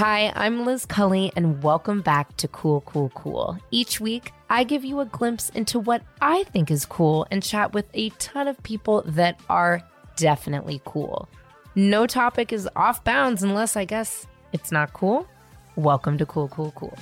[0.00, 3.58] Hi, I'm Liz Cully, and welcome back to Cool, Cool, Cool.
[3.70, 7.74] Each week, I give you a glimpse into what I think is cool and chat
[7.74, 9.82] with a ton of people that are
[10.16, 11.28] definitely cool.
[11.74, 15.28] No topic is off bounds unless I guess it's not cool.
[15.76, 16.96] Welcome to Cool, Cool, Cool.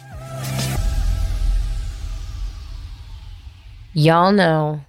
[3.92, 4.80] Y'all know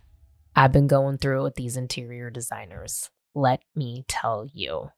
[0.56, 3.12] I've been going through with these interior designers.
[3.36, 4.90] Let me tell you.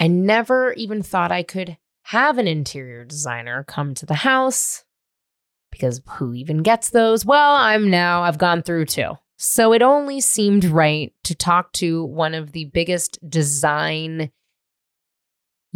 [0.00, 1.76] I never even thought I could
[2.08, 4.84] have an interior designer come to the house
[5.70, 7.26] because who even gets those?
[7.26, 9.18] Well, I'm now, I've gone through two.
[9.36, 14.30] So it only seemed right to talk to one of the biggest design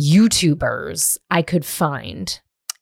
[0.00, 2.40] YouTubers I could find.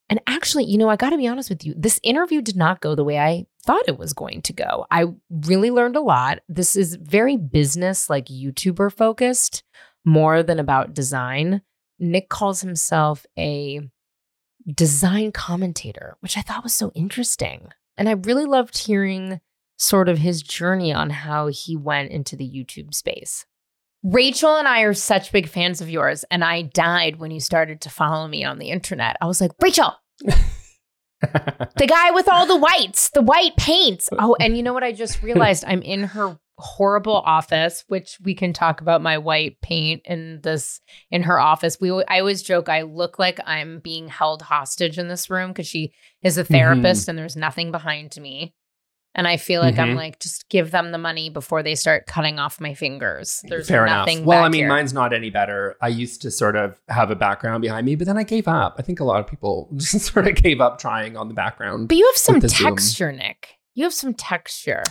[0.09, 2.81] And actually, you know, I got to be honest with you, this interview did not
[2.81, 4.87] go the way I thought it was going to go.
[4.93, 6.39] I really learned a lot.
[6.49, 9.65] This is very business, like YouTuber focused,
[10.05, 11.63] more than about design.
[12.01, 13.81] Nick calls himself a
[14.75, 17.69] design commentator, which I thought was so interesting.
[17.97, 19.41] And I really loved hearing
[19.77, 23.47] sort of his journey on how he went into the YouTube space.
[24.03, 27.83] Rachel and I are such big fans of yours, and I died when you started
[27.83, 29.17] to follow me on the internet.
[29.21, 29.95] I was like, Rachel,
[31.21, 34.09] the guy with all the whites, the white paints.
[34.11, 34.85] Uh, oh, and you know what?
[34.85, 39.61] I just realized I'm in her horrible office, which we can talk about my white
[39.61, 40.81] paint in this
[41.11, 41.81] in her office.
[41.81, 45.67] We I always joke I look like I'm being held hostage in this room because
[45.67, 47.11] she is a therapist mm-hmm.
[47.11, 48.55] and there's nothing behind me.
[49.15, 49.91] And I feel like mm-hmm.
[49.91, 53.43] I'm like, just give them the money before they start cutting off my fingers.
[53.49, 54.19] There's Fair nothing.
[54.19, 54.27] Enough.
[54.27, 54.69] Well, I mean, here.
[54.69, 55.77] mine's not any better.
[55.83, 58.77] I used to sort of have a background behind me, but then I gave up.
[58.79, 61.89] I think a lot of people just sort of gave up trying on the background.
[61.89, 63.17] But you have some texture, Zoom.
[63.17, 63.59] Nick.
[63.75, 64.85] You have some texture.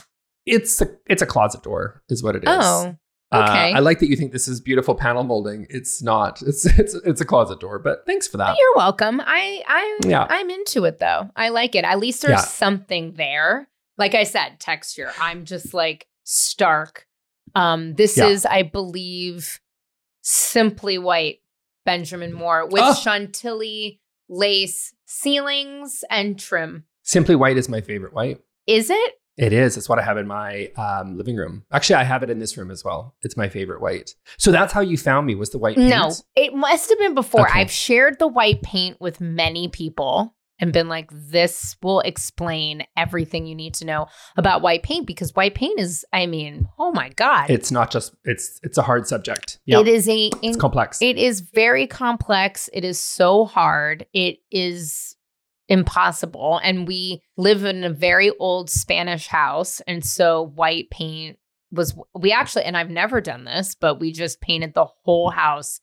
[0.50, 2.50] It's a it's a closet door, is what it is.
[2.50, 2.96] Oh.
[3.32, 3.74] Okay.
[3.74, 5.68] Uh, I like that you think this is beautiful panel molding.
[5.70, 6.42] It's not.
[6.42, 8.58] It's it's it's a closet door, but thanks for that.
[8.58, 9.22] You're welcome.
[9.22, 10.26] I I yeah.
[10.28, 11.30] I'm into it though.
[11.36, 11.84] I like it.
[11.84, 12.46] At least there's yeah.
[12.46, 15.12] something there like I said, texture.
[15.20, 17.06] I'm just like stark.
[17.54, 18.28] Um, this yeah.
[18.28, 19.60] is, I believe,
[20.22, 21.40] simply white
[21.86, 22.94] Benjamin Moore with oh.
[22.96, 24.00] Chantilly
[24.30, 26.86] lace ceilings and trim.
[27.04, 28.40] Simply white is my favorite white.
[28.66, 29.14] Is it?
[29.40, 29.78] It is.
[29.78, 31.64] It's what I have in my um, living room.
[31.72, 33.16] Actually, I have it in this room as well.
[33.22, 34.16] It's my favorite white.
[34.38, 35.90] So that's how you found me was the white paint?
[35.90, 37.48] No, it must have been before.
[37.48, 37.62] Okay.
[37.62, 43.46] I've shared the white paint with many people and been like, this will explain everything
[43.46, 47.10] you need to know about white paint because white paint is, I mean, oh my
[47.10, 47.50] God.
[47.50, 49.60] It's not just, it's it's a hard subject.
[49.66, 49.82] Yep.
[49.82, 51.02] It is a it's in, complex.
[51.02, 52.70] It is very complex.
[52.74, 54.06] It is so hard.
[54.14, 55.16] It is
[55.70, 56.60] impossible.
[56.64, 59.82] And we live in a very old Spanish house.
[59.88, 61.38] And so white paint
[61.72, 65.80] was we actually, and I've never done this, but we just painted the whole house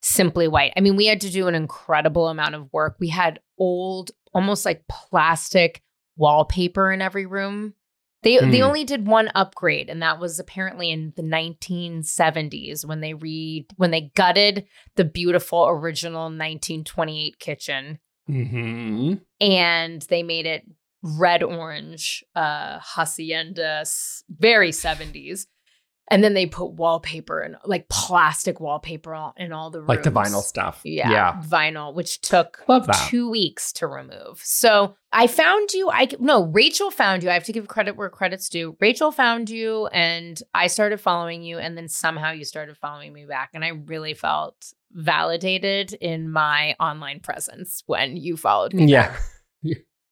[0.00, 0.72] simply white.
[0.76, 2.96] I mean, we had to do an incredible amount of work.
[3.00, 5.82] We had old, almost like plastic
[6.16, 7.74] wallpaper in every room.
[8.22, 8.50] They mm.
[8.50, 13.66] they only did one upgrade, and that was apparently in the 1970s when they re
[13.76, 17.98] when they gutted the beautiful original 1928 kitchen,
[18.28, 19.14] mm-hmm.
[19.40, 20.64] and they made it
[21.02, 23.84] red orange uh hacienda,
[24.28, 25.46] very 70s.
[26.08, 29.88] And then they put wallpaper and like plastic wallpaper in all the rooms.
[29.88, 30.80] Like the vinyl stuff.
[30.84, 31.42] Yeah, yeah.
[31.42, 32.64] Vinyl, which took
[33.08, 34.40] two weeks to remove.
[34.40, 35.90] So I found you.
[35.90, 37.30] I no, Rachel found you.
[37.30, 38.76] I have to give credit where credit's due.
[38.80, 41.58] Rachel found you and I started following you.
[41.58, 43.50] And then somehow you started following me back.
[43.52, 44.54] And I really felt
[44.96, 48.86] validated in my online presence when you followed me.
[48.96, 49.14] Yeah.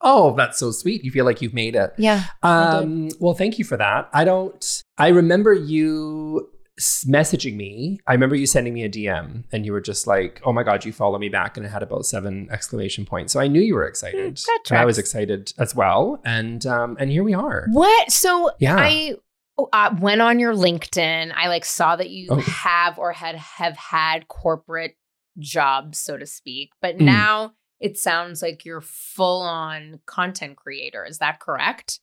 [0.01, 1.03] Oh, that's so sweet.
[1.03, 1.95] You feel like you've made it.
[1.97, 2.25] Yeah.
[2.43, 4.11] Um, well, thank you for that.
[4.13, 8.01] I don't, I remember you messaging me.
[8.07, 10.85] I remember you sending me a DM and you were just like, oh my God,
[10.85, 11.57] you follow me back.
[11.57, 13.33] And it had about seven exclamation points.
[13.33, 14.37] So I knew you were excited.
[14.37, 16.21] Mm, I was excited as well.
[16.25, 17.67] And, um, and here we are.
[17.71, 18.11] What?
[18.11, 18.77] So yeah.
[18.77, 19.15] I,
[19.59, 21.33] uh, went on your LinkedIn.
[21.35, 22.37] I like saw that you oh.
[22.37, 24.97] have or had have had corporate
[25.39, 27.03] jobs, so to speak, but mm.
[27.03, 31.05] now it sounds like you're full on content creator.
[31.05, 32.01] Is that correct?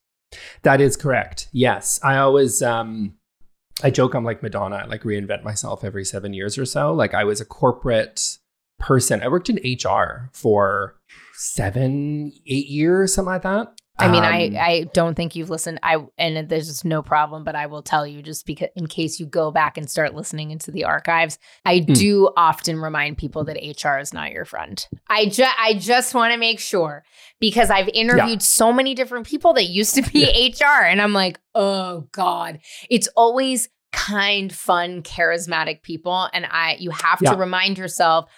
[0.62, 1.48] That is correct.
[1.52, 2.00] Yes.
[2.02, 3.14] I always um
[3.82, 4.76] I joke I'm like Madonna.
[4.76, 6.92] I like reinvent myself every 7 years or so.
[6.92, 8.38] Like I was a corporate
[8.78, 9.22] person.
[9.22, 10.96] I worked in HR for
[11.34, 13.74] 7 8 years something like that.
[14.02, 15.78] I mean, um, I I don't think you've listened.
[15.82, 19.20] I and there's just no problem, but I will tell you just because in case
[19.20, 21.94] you go back and start listening into the archives, I mm.
[21.94, 24.84] do often remind people that HR is not your friend.
[25.08, 27.04] I just I just want to make sure
[27.40, 28.38] because I've interviewed yeah.
[28.38, 30.66] so many different people that used to be yeah.
[30.68, 32.60] HR, and I'm like, oh god,
[32.90, 37.32] it's always kind, fun, charismatic people, and I you have yeah.
[37.32, 38.30] to remind yourself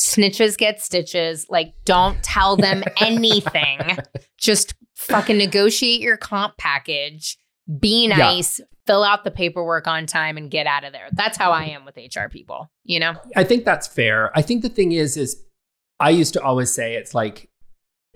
[0.00, 1.46] snitches get stitches.
[1.50, 3.98] Like, don't tell them anything.
[4.38, 7.36] Just fucking negotiate your comp package,
[7.78, 8.16] be Yeah.
[8.16, 11.08] nice, fill out the paperwork on time, and get out of there.
[11.12, 13.14] That's how I am with HR people, you know?
[13.36, 14.30] I think that's fair.
[14.36, 15.42] I think the thing is, is
[15.98, 17.50] I used to always say it's like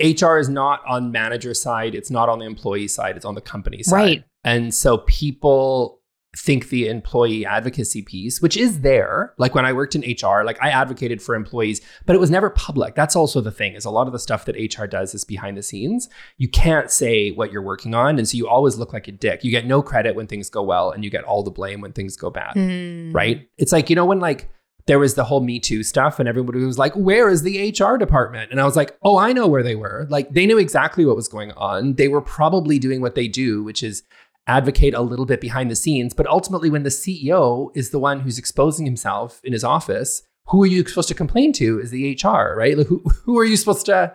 [0.03, 3.41] HR is not on manager side, it's not on the employee side, it's on the
[3.41, 3.95] company side.
[3.95, 4.25] Right.
[4.43, 6.01] And so people
[6.37, 10.61] think the employee advocacy piece, which is there, like when I worked in HR, like
[10.63, 12.95] I advocated for employees, but it was never public.
[12.95, 15.57] That's also the thing is a lot of the stuff that HR does is behind
[15.57, 16.09] the scenes.
[16.37, 18.19] You can't say what you're working on.
[18.19, 19.45] And so you always look like a dick.
[19.45, 21.93] You get no credit when things go well and you get all the blame when
[21.93, 23.15] things go bad Mm.
[23.15, 23.49] right?
[23.59, 24.49] It's like, you know, when like
[24.87, 27.97] there was the whole Me Too stuff and everybody was like, where is the HR
[27.97, 28.51] department?
[28.51, 30.07] And I was like, oh, I know where they were.
[30.11, 31.95] Like they knew exactly what was going on.
[31.95, 34.03] They were probably doing what they do, which is
[34.47, 36.15] advocate a little bit behind the scenes.
[36.15, 40.63] But ultimately, when the CEO is the one who's exposing himself in his office, who
[40.63, 42.77] are you supposed to complain to is the HR, right?
[42.77, 44.15] Like who, who are you supposed to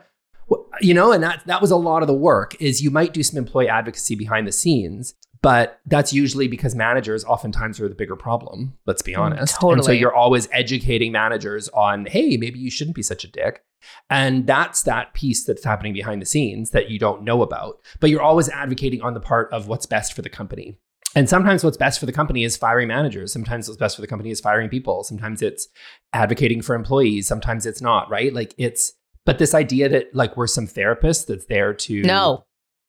[0.82, 3.24] you know and that that was a lot of the work is you might do
[3.24, 8.16] some employee advocacy behind the scenes but that's usually because managers oftentimes are the bigger
[8.16, 12.70] problem let's be Mm, honest and so you're always educating managers on hey maybe you
[12.72, 13.64] shouldn't be such a dick
[14.10, 18.10] and that's that piece that's happening behind the scenes that you don't know about but
[18.10, 20.78] you're always advocating on the part of what's best for the company
[21.16, 23.34] and sometimes what's best for the company is firing managers.
[23.34, 25.04] Sometimes what's best for the company is firing people.
[25.04, 25.68] Sometimes it's
[26.14, 27.28] advocating for employees.
[27.28, 28.32] Sometimes it's not, right?
[28.32, 28.94] Like it's,
[29.26, 32.46] but this idea that like we're some therapist that's there to, No.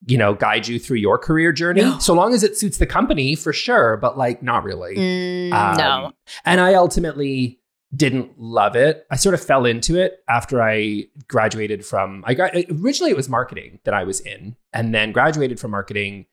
[0.06, 1.98] You know, guide you through your career journey, No.
[1.98, 4.96] so long as it suits the company for sure, but like not really.
[4.96, 6.12] Mm, Um, no.
[6.44, 7.60] And I ultimately
[7.94, 9.04] didn't love it.
[9.10, 13.28] I sort of fell into it after I graduated from I got originally it was
[13.28, 16.26] marketing that I was in and then graduated from marketing.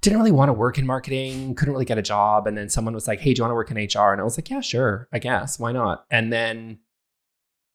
[0.00, 2.94] Didn't really want to work in marketing, couldn't really get a job and then someone
[2.94, 4.60] was like, "Hey, do you want to work in HR?" and I was like, "Yeah,
[4.60, 5.08] sure.
[5.12, 5.58] I guess.
[5.58, 6.78] Why not?" And then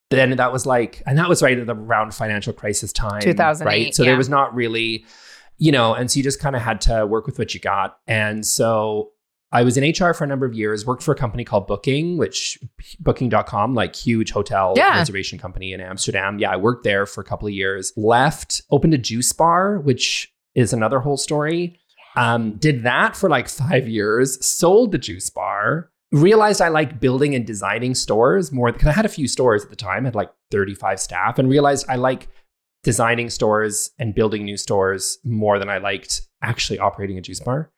[0.09, 3.65] then that was like and that was right at the around financial crisis time, 2008,
[3.65, 3.95] right?
[3.95, 4.11] So yeah.
[4.11, 5.05] there was not really
[5.57, 7.97] you know, and so you just kind of had to work with what you got.
[8.07, 9.11] And so
[9.51, 12.17] I was in HR for a number of years, worked for a company called Booking,
[12.17, 12.59] which
[12.99, 14.97] booking.com, like huge hotel Yeah.
[14.97, 16.37] reservation company in Amsterdam.
[16.39, 20.33] Yeah, I worked there for a couple of years, left, opened a juice bar, which
[20.55, 21.79] is another whole story.
[22.15, 27.35] Um, did that for like five years, sold the juice bar, realized I liked building
[27.35, 30.31] and designing stores more because I had a few stores at the time, had like
[30.51, 32.27] 35 staff, and realized I like
[32.87, 37.69] designing stores and building new stores more than I liked actually operating a juice bar.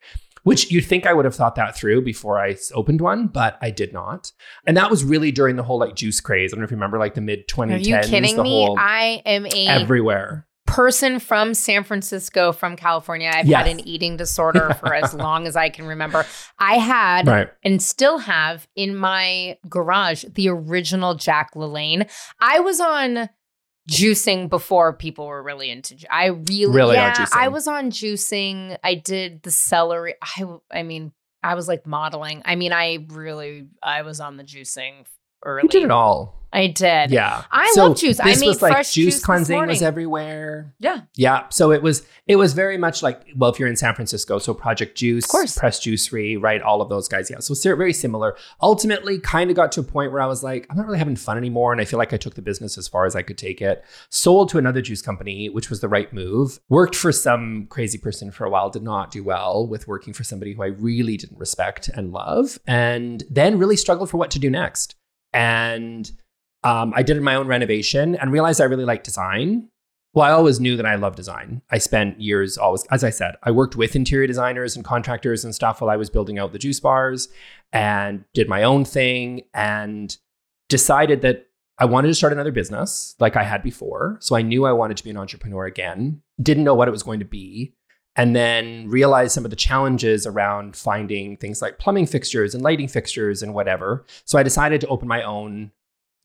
[0.44, 3.72] Which you'd think I would have thought that through before I opened one, but I
[3.72, 4.32] did not.
[4.68, 6.54] And that was really during the whole like juice craze.
[6.54, 7.72] I don't know if you remember like the mid 2010s.
[7.74, 8.50] Are you kidding the me?
[8.68, 10.46] whole I am a everywhere.
[10.68, 13.32] person from San Francisco, from California.
[13.34, 13.66] I've Yes.
[13.66, 16.24] had an eating disorder for as long as I can remember.
[16.60, 17.50] I had Right.
[17.64, 22.08] and still have in my garage the original Jack LaLanne.
[22.40, 23.30] I was on
[23.90, 27.30] juicing before people were really into ju- I really, Really on yeah, juicing.
[27.34, 28.78] I was on juicing.
[28.84, 30.16] I did the celery.
[30.22, 31.12] I I mean,
[31.44, 32.42] I was like modeling.
[32.46, 35.06] I mean, I really I was on the juicing
[35.44, 35.62] early.
[35.64, 36.39] You did it all.
[36.52, 37.12] I did.
[37.12, 37.44] Yeah.
[37.52, 38.20] I So love juice.
[38.20, 40.74] I This made was like fresh juice juice cleansing was everywhere.
[40.80, 41.02] Yeah.
[41.16, 41.48] Yeah.
[41.50, 44.54] So it was it was very much like well, if you're in San Francisco, so
[44.54, 45.58] Project Juice, Of course.
[45.58, 46.62] Press Juicery, right?
[46.62, 47.30] All of those guys.
[47.30, 47.40] Yeah.
[47.40, 48.36] So it's very similar.
[48.62, 51.16] Ultimately, kind of got to a point where I was like, I'm not really having
[51.16, 51.72] fun anymore.
[51.72, 53.84] And I feel like I took the business as far as I could take it.
[54.10, 56.60] Sold to another juice company, which was the right move.
[56.70, 60.24] Worked for some crazy person for a while, did not do well with working for
[60.24, 62.60] somebody who I really didn't respect and love.
[62.66, 64.96] And then really struggled for what to do next.
[65.32, 66.12] And
[66.64, 69.70] um, I did my own renovation and realized I really like design.
[70.14, 71.62] Well, I always knew that I love design.
[71.70, 75.54] I spent years always, as I said, I worked with interior designers and contractors and
[75.54, 77.30] stuff while I was building out the juice bars
[77.72, 80.18] and did my own thing and
[80.68, 81.46] decided that
[81.78, 84.18] I wanted to start another business like I had before.
[84.20, 87.04] So I knew I wanted to be an entrepreneur again, didn't know what it was
[87.04, 87.74] going to be.
[88.16, 92.90] And then realized some of the challenges around finding things like plumbing fixtures and lighting
[92.90, 94.04] fixtures and whatever.
[94.26, 95.72] So I decided to open my own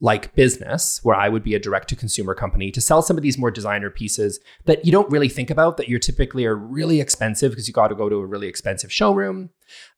[0.00, 3.22] like business where I would be a direct to consumer company to sell some of
[3.22, 7.00] these more designer pieces that you don't really think about that you're typically are really
[7.00, 9.50] expensive because you got to go to a really expensive showroom.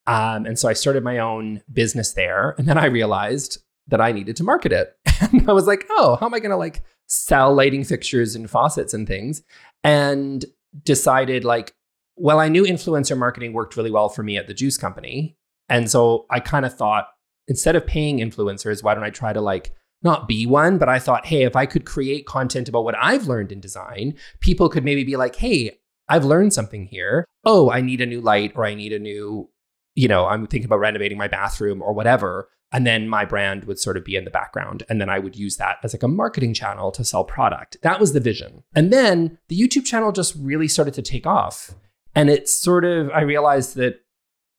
[0.06, 2.54] Um, and so I started my own business there.
[2.58, 4.96] And then I realized that I needed to market it.
[5.32, 8.50] And I was like, oh, how am I going to like sell lighting fixtures and
[8.50, 9.42] faucets and things?
[9.82, 10.44] And
[10.84, 11.74] decided like,
[12.16, 15.38] well, I knew influencer marketing worked really well for me at the juice company.
[15.70, 17.08] And so I kind of thought,
[17.48, 19.72] instead of paying influencers, why don't I try to like
[20.06, 23.26] not be one, but I thought, hey, if I could create content about what I've
[23.26, 27.26] learned in design, people could maybe be like, hey, I've learned something here.
[27.44, 29.50] Oh, I need a new light or I need a new,
[29.94, 32.48] you know, I'm thinking about renovating my bathroom or whatever.
[32.72, 34.82] And then my brand would sort of be in the background.
[34.88, 37.76] And then I would use that as like a marketing channel to sell product.
[37.82, 38.64] That was the vision.
[38.74, 41.74] And then the YouTube channel just really started to take off.
[42.14, 44.00] And it's sort of, I realized that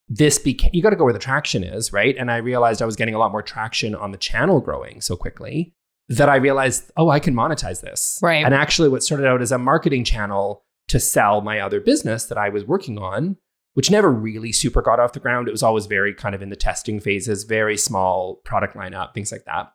[0.09, 2.15] this became, you got to go where the traction is, right?
[2.17, 5.15] And I realized I was getting a lot more traction on the channel growing so
[5.15, 5.73] quickly
[6.09, 8.17] that I realized, oh, I can monetize this.
[8.21, 8.45] Right.
[8.45, 12.37] And actually, what started out as a marketing channel to sell my other business that
[12.37, 13.37] I was working on
[13.77, 15.47] which never really super got off the ground.
[15.47, 19.31] It was always very kind of in the testing phases, very small product lineup, things
[19.31, 19.71] like that.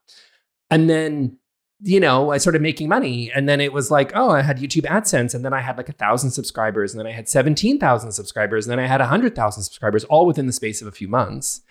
[0.73, 1.39] And then,
[1.85, 3.31] you know, I started making money.
[3.35, 5.35] And then it was like, oh, I had YouTube AdSense.
[5.35, 6.93] And then I had like a thousand subscribers.
[6.93, 8.67] And then I had 17,000 subscribers.
[8.67, 11.63] And then I had 100,000 subscribers, all within the space of a few months.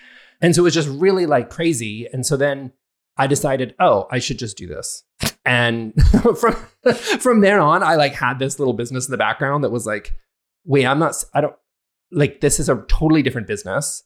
[0.41, 2.07] And so it was just really like crazy.
[2.11, 2.73] And so then
[3.17, 5.03] I decided, oh, I should just do this.
[5.45, 5.93] And
[6.37, 6.55] from
[6.93, 10.13] from there on, I like had this little business in the background that was like,
[10.65, 11.55] wait, I'm not, I don't,
[12.11, 14.03] like this is a totally different business.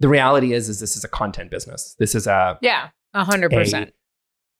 [0.00, 1.96] The reality is, is this is a content business.
[1.98, 3.94] This is a yeah, a hundred percent.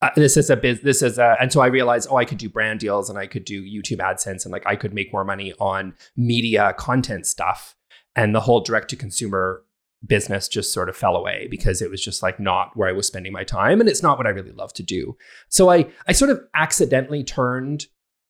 [0.02, 0.82] Uh, this is a biz.
[0.82, 3.26] This is a, and so I realized, oh, I could do brand deals and I
[3.26, 7.74] could do YouTube AdSense and like I could make more money on media content stuff.
[8.14, 9.62] And the whole direct to consumer
[10.06, 13.06] business just sort of fell away because it was just like not where I was
[13.06, 15.16] spending my time and it's not what I really love to do.
[15.48, 17.86] So I I sort of accidentally turned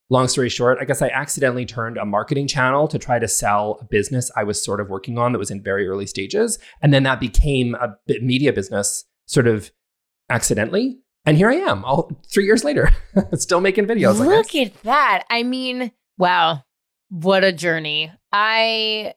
[0.08, 3.78] long story short, I guess I accidentally turned a marketing channel to try to sell
[3.80, 6.58] a business I was sort of working on that was in very early stages.
[6.80, 9.70] And then that became a media business sort of
[10.30, 10.98] accidentally.
[11.26, 12.90] And here I am, all three years later,
[13.34, 14.24] still making videos.
[14.24, 15.24] Look at that.
[15.28, 16.62] I mean, wow,
[17.08, 18.12] what a journey.
[18.32, 19.14] I,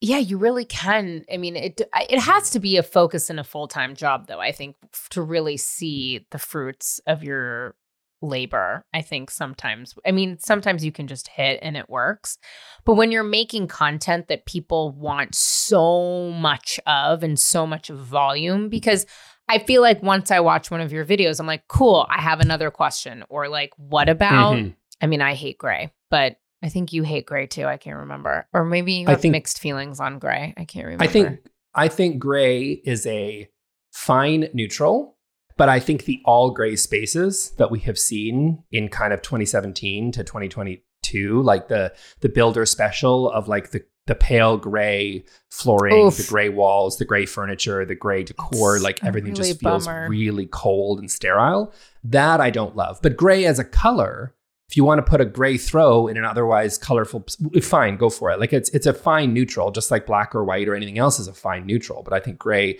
[0.00, 1.26] yeah, you really can.
[1.32, 4.40] I mean, it it has to be a focus in a full time job, though.
[4.40, 4.76] I think
[5.10, 7.74] to really see the fruits of your
[8.22, 12.38] labor i think sometimes i mean sometimes you can just hit and it works
[12.86, 18.70] but when you're making content that people want so much of and so much volume
[18.70, 19.04] because
[19.48, 22.40] i feel like once i watch one of your videos i'm like cool i have
[22.40, 23.24] another question.
[23.28, 24.70] Or like what about mm-hmm.
[25.00, 27.64] i mean i hate gray but i think you hate gray too.
[27.64, 28.46] I can't remember.
[28.52, 30.54] Or maybe you have think, mixed feelings on gray.
[30.56, 31.38] I can't remember i think
[31.74, 33.48] i think gray is a
[33.92, 35.16] fine neutral
[35.56, 40.12] but I think the all gray spaces that we have seen in kind of 2017
[40.12, 46.16] to 2022, like the the builder special of like the the pale gray flooring, Oof.
[46.16, 49.86] the gray walls, the gray furniture, the gray decor, it's like everything really just feels
[49.86, 50.08] bummer.
[50.08, 51.72] really cold and sterile.
[52.04, 53.00] That I don't love.
[53.02, 54.34] But gray as a color,
[54.68, 57.24] if you want to put a gray throw in an otherwise colorful
[57.62, 58.40] fine, go for it.
[58.40, 61.28] Like it's it's a fine neutral, just like black or white or anything else is
[61.28, 62.78] a fine neutral, but I think gray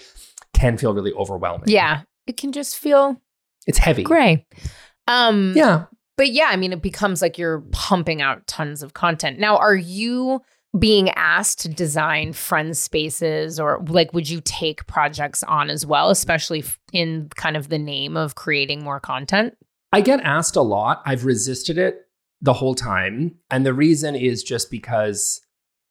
[0.52, 1.68] can feel really overwhelming.
[1.68, 3.20] Yeah it can just feel
[3.66, 4.02] it's heavy.
[4.02, 4.46] Gray.
[5.08, 5.86] Um yeah.
[6.16, 9.38] But yeah, I mean it becomes like you're pumping out tons of content.
[9.38, 10.42] Now, are you
[10.78, 16.10] being asked to design friend spaces or like would you take projects on as well,
[16.10, 19.56] especially in kind of the name of creating more content?
[19.92, 21.02] I get asked a lot.
[21.06, 22.06] I've resisted it
[22.40, 23.36] the whole time.
[23.50, 25.40] And the reason is just because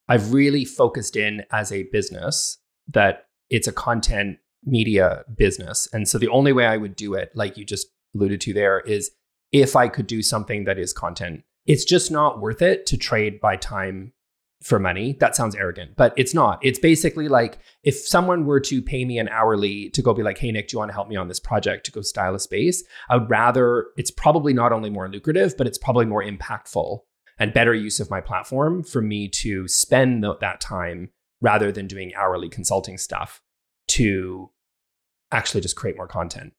[0.08, 5.88] I've really focused in as a business that it's a content media business.
[5.92, 8.80] And so the only way I would do it, like you just alluded to there,
[8.82, 9.12] is
[9.52, 11.44] if I could do something that is content.
[11.66, 14.14] It's just not worth it to trade by time
[14.64, 15.16] for money.
[15.20, 16.60] That sounds arrogant, but it's not.
[16.64, 20.38] It's basically like if someone were to pay me an hourly to go be like,
[20.38, 22.40] hey, Nick, do you want to help me on this project to go style a
[22.40, 22.84] space?
[23.10, 27.00] I would rather, it's probably not only more lucrative, but it's probably more impactful
[27.38, 31.10] and better use of my platform for me to spend that time
[31.42, 33.42] rather than doing hourly consulting stuff
[33.88, 34.50] to
[35.32, 36.54] actually just create more content.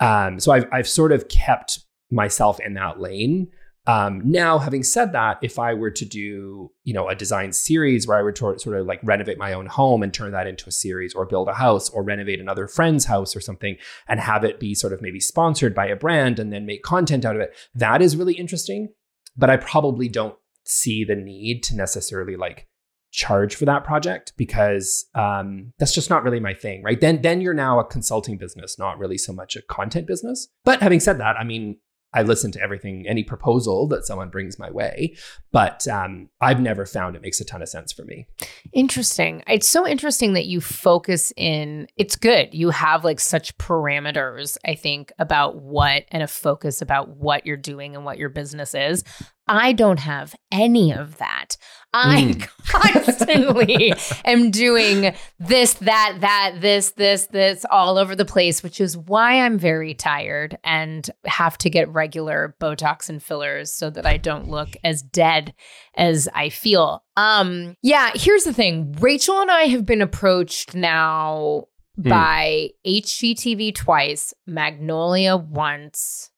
[0.00, 3.48] Um, so I've, I've sort of kept myself in that lane.
[3.86, 8.06] Um, now, having said that, if I were to do, you know, a design series
[8.06, 10.72] where I would sort of like renovate my own home and turn that into a
[10.72, 14.60] series, or build a house, or renovate another friend's house or something, and have it
[14.60, 17.56] be sort of maybe sponsored by a brand, and then make content out of it,
[17.74, 18.88] that is really interesting.
[19.36, 22.68] But I probably don't see the need to necessarily like
[23.10, 27.00] charge for that project because um, that's just not really my thing, right?
[27.00, 30.48] Then then you're now a consulting business, not really so much a content business.
[30.64, 31.78] But having said that, I mean,
[32.14, 35.14] I listen to everything, any proposal that someone brings my way,
[35.52, 38.26] but um, I've never found it makes a ton of sense for me.
[38.72, 39.42] Interesting.
[39.46, 41.86] It's so interesting that you focus in.
[41.96, 42.54] It's good.
[42.54, 47.56] You have like such parameters, I think, about what and a focus about what you're
[47.56, 49.04] doing and what your business is.
[49.46, 51.56] I don't have any of that.
[51.94, 52.48] I mm.
[52.66, 58.96] constantly am doing this, that, that, this, this, this all over the place, which is
[58.96, 64.18] why I'm very tired and have to get regular Botox and fillers so that I
[64.18, 65.54] don't look as dead
[65.96, 67.04] as I feel.
[67.16, 68.92] Um, yeah, here's the thing.
[69.00, 71.64] Rachel and I have been approached now
[71.98, 76.30] by HGTV twice, Magnolia once.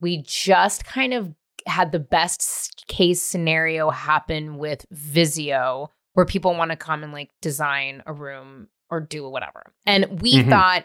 [0.00, 1.34] We just kind of
[1.66, 7.30] had the best case scenario happen with Vizio, where people want to come and like
[7.40, 9.72] design a room or do whatever.
[9.86, 10.50] And we Mhm.
[10.50, 10.84] thought,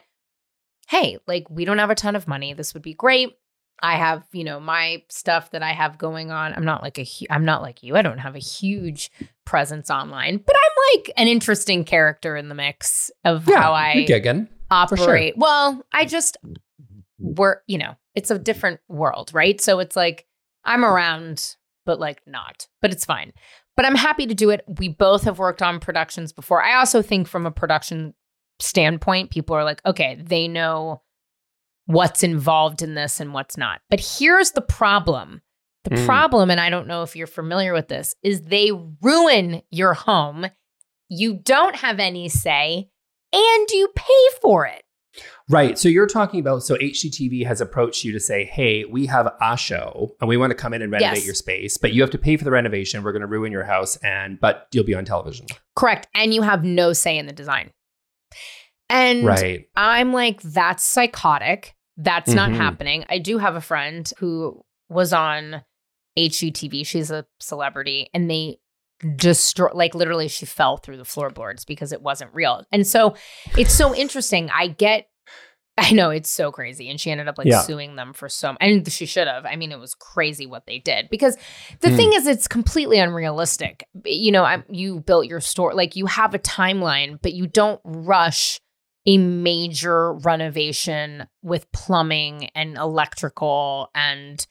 [0.90, 2.54] hey, like we don't have a ton of money.
[2.54, 3.38] This would be great.
[3.82, 6.54] I have, you know, my stuff that I have going on.
[6.54, 7.96] I'm not like a, hu- I'm not like you.
[7.96, 9.12] I don't have a huge
[9.46, 14.06] presence online, but I'm like an interesting character in the mix of Yeah, how I
[14.08, 14.48] gigging.
[14.48, 14.58] sure.
[14.72, 15.36] operate.
[15.38, 16.38] Well, I just
[17.20, 19.60] we're, you know, it's a different world, right?
[19.60, 20.26] So it's like
[20.68, 21.56] I'm around,
[21.86, 22.68] but like not.
[22.82, 23.34] But it's fine.
[23.76, 24.64] But I'm happy to do it.
[24.80, 26.62] We both have worked on productions before.
[26.64, 28.14] I also think from a production
[28.60, 31.02] standpoint, people are like, okay, they know
[31.86, 33.82] what's involved in this and what's not.
[33.90, 35.42] But here's the problem.
[35.84, 36.06] The Mm.
[36.06, 38.72] problem, and I don't know if you're familiar with this, is they
[39.02, 40.48] ruin your home.
[41.08, 42.90] You don't have any say
[43.32, 44.84] and you pay for it.
[45.50, 45.78] Right.
[45.80, 49.58] So you're talking about so HGTV has approached you to say, "Hey, we have a
[49.58, 51.26] show and we want to come in and renovate Yes.
[51.26, 53.04] your space, but you have to pay for the renovation.
[53.04, 56.08] We're going to ruin your house and but you'll be on television." Correct.
[56.14, 57.72] And you have no say in the design.
[58.90, 59.68] And Right.
[59.76, 61.76] I'm like, that's psychotic.
[61.98, 62.56] That's not Mhm.
[62.58, 63.06] happening.
[63.10, 65.64] I do have a friend who was on
[66.18, 66.84] HGTV.
[66.86, 68.60] She's a celebrity, and they
[69.16, 72.64] destroy like literally she fell through the floorboards because it wasn't real.
[72.72, 73.16] And so
[73.58, 74.50] it's so interesting.
[74.50, 75.08] I get
[75.80, 76.90] I know it's so crazy.
[76.90, 77.62] And she ended up like Yeah.
[77.62, 79.46] suing them for some and she should have.
[79.46, 81.08] I mean, it was crazy what they did.
[81.12, 81.38] Because
[81.82, 81.96] the Mm.
[81.96, 83.86] thing is it's completely unrealistic.
[84.04, 87.80] You know, I'm, you built your store like you have a timeline, but you don't
[87.84, 88.60] rush
[89.06, 94.46] a major renovation with plumbing and electrical and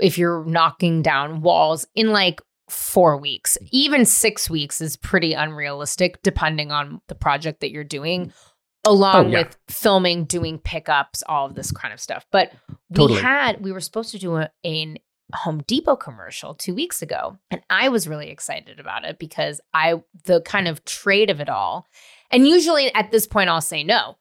[0.00, 3.56] if you're knocking down walls in like four weeks.
[3.60, 3.68] Mm-hmm.
[3.72, 8.90] Even six weeks is pretty unrealistic, depending on the project that you're doing, mm-hmm.
[8.92, 9.38] along Oh, yeah.
[9.38, 12.26] with filming, doing pickups, all of this kind of stuff.
[12.32, 12.52] But
[12.90, 13.20] we Totally.
[13.20, 14.98] had, we were supposed to do a, an
[15.34, 17.38] Home Depot commercial two weeks ago.
[17.50, 21.48] And I was really excited about it because I, the kind of trade of it
[21.48, 21.86] all.
[22.30, 24.16] And usually at this point, I'll say no.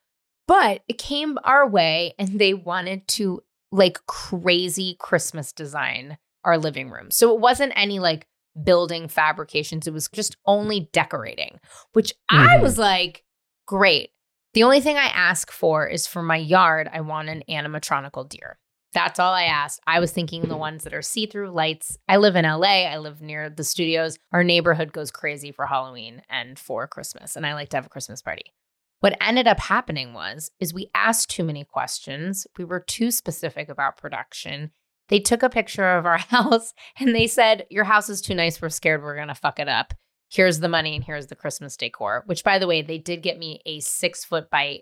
[0.48, 3.42] But it came our way and they wanted to
[3.72, 7.10] like crazy Christmas design our living room.
[7.12, 8.28] So it wasn't any like
[8.62, 11.60] building fabrications, it was just only decorating,
[11.94, 12.62] which I Mhm.
[12.62, 13.24] was like,
[13.66, 14.12] great.
[14.54, 18.60] The only thing I ask for is for my yard, I want an animatronical deer.
[18.94, 19.80] That's all I asked.
[19.88, 21.98] I was thinking the ones that are see through lights.
[22.08, 22.86] I live in LA.
[22.86, 24.20] I live near the studios.
[24.32, 27.90] Our neighborhood goes crazy for Halloween and for Christmas, and I like to have a
[27.90, 28.54] Christmas party.
[29.00, 32.46] What ended up happening was is we asked too many questions.
[32.58, 34.72] We were too specific about production.
[35.14, 38.60] They took a picture of our house and they said, "Your house is too nice.
[38.60, 39.94] We're scared we're going to fuck it up.
[40.32, 43.38] Here's the money and here's the Christmas decor." Which by the way, they did get
[43.38, 44.80] me a 6 foot by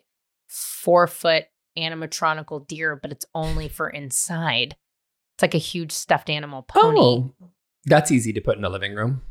[0.47, 1.43] 4 foot
[1.77, 4.77] animatronical deer, but it's only for inside.
[5.35, 6.99] It's like a huge stuffed animal pony.
[7.01, 7.33] Oh,
[7.83, 9.23] that's easy to put in a living room.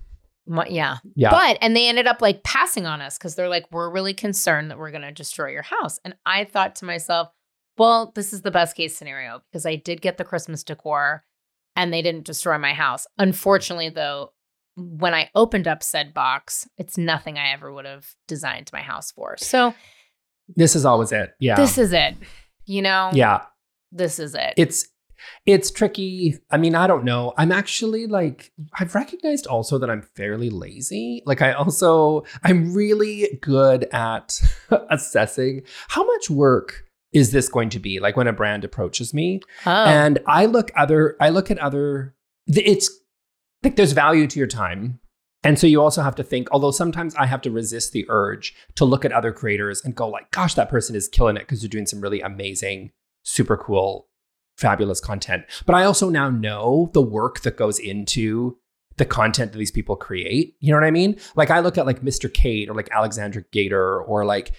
[0.47, 0.99] Mu- yeah.
[1.15, 1.31] Yeah.
[1.31, 4.71] But and they ended up like passing on us because they're like, we're really concerned
[4.71, 5.99] that we're gonna destroy your house.
[6.05, 7.31] And I thought to myself,
[7.81, 11.25] well, this is the best case scenario because I did get the Christmas decor
[11.75, 13.07] and they didn't destroy my house.
[13.17, 14.35] Unfortunately, though,
[14.77, 19.13] when I opened up said box, it's nothing I ever would have designed my house
[19.13, 19.39] for.
[19.39, 19.73] So
[20.55, 21.31] this is always it.
[21.41, 21.57] Yeah.
[21.57, 22.17] this is it.
[22.67, 23.13] You know?
[23.15, 23.47] yeah.
[23.91, 24.53] This is it.
[24.59, 24.87] It's
[25.47, 26.39] it's tricky.
[26.51, 27.33] I mean, I don't know.
[27.39, 31.23] I'm actually like I've recognized also that I'm fairly lazy.
[31.25, 34.39] Like I also I'm really good at
[34.91, 39.41] assessing how much work is this going to be like when a brand approaches me
[39.67, 39.85] oh.
[39.85, 42.15] and I look other I look at other
[42.47, 42.91] it's
[43.63, 45.01] like there's value to your time.
[45.43, 48.55] And so you also have to think, although sometimes I have to resist the urge
[48.75, 51.63] to look at other creators and go like, gosh, that person is killing it because
[51.63, 52.91] they're doing some really amazing,
[53.23, 54.09] super cool,
[54.59, 55.45] fabulous content.
[55.65, 58.59] But I also now know the work that goes into
[58.99, 60.57] the content that these people create.
[60.61, 61.19] You know what I mean?
[61.35, 62.33] Like I look at like Mr.
[62.33, 64.53] Kate or like Alexandra Gater or like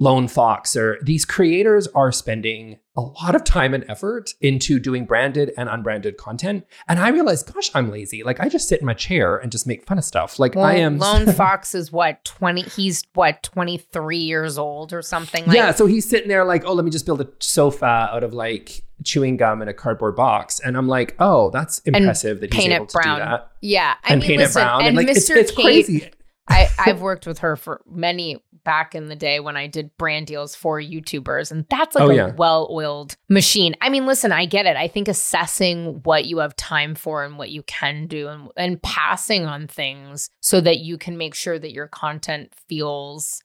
[0.00, 5.04] Lone Fox or these creators are spending a lot of time and effort into doing
[5.04, 6.64] branded and unbranded content.
[6.86, 8.22] And I realize, gosh, I'm lazy.
[8.22, 10.38] Like I just sit in my chair and just make fun of stuff.
[10.38, 15.02] Like Well, I am Lone Fox is what, 20 he's what, 23 years old or
[15.02, 17.86] something like yeah, so he's sitting there like, oh, let me just build a sofa
[18.12, 20.60] out of like chewing gum in a cardboard box.
[20.60, 23.18] And I'm like, oh, that's impressive that he's paint it able to brown.
[23.18, 23.50] do that.
[23.62, 24.78] Yeah, I and mean, paint listen, it brown.
[24.80, 25.16] and, And, like Mr.
[25.16, 26.10] it's, it's Kate, crazy.
[26.48, 30.26] I, I've worked with her for many back in the day when I did brand
[30.26, 32.34] deals for YouTubers, and that's like Oh, a yeah.
[32.36, 33.74] well-oiled machine.
[33.80, 34.76] I mean, listen, I get it.
[34.76, 38.82] I think assessing what you have time for and what you can do, and and
[38.82, 43.42] passing on things so that you can make sure that your content feels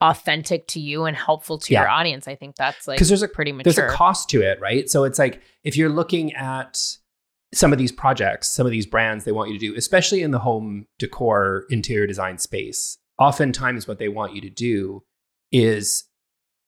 [0.00, 1.80] authentic to you and helpful to Yeah.
[1.82, 2.28] your audience.
[2.28, 3.72] I think that's like because there's a pretty mature.
[3.72, 4.88] there's a cost to it, right?
[4.88, 6.78] So it's like if you're looking at
[7.54, 10.30] some of these projects, some of these brands they want you to do, especially in
[10.32, 15.02] the home decor interior design space, oftentimes what they want you to do
[15.52, 16.04] is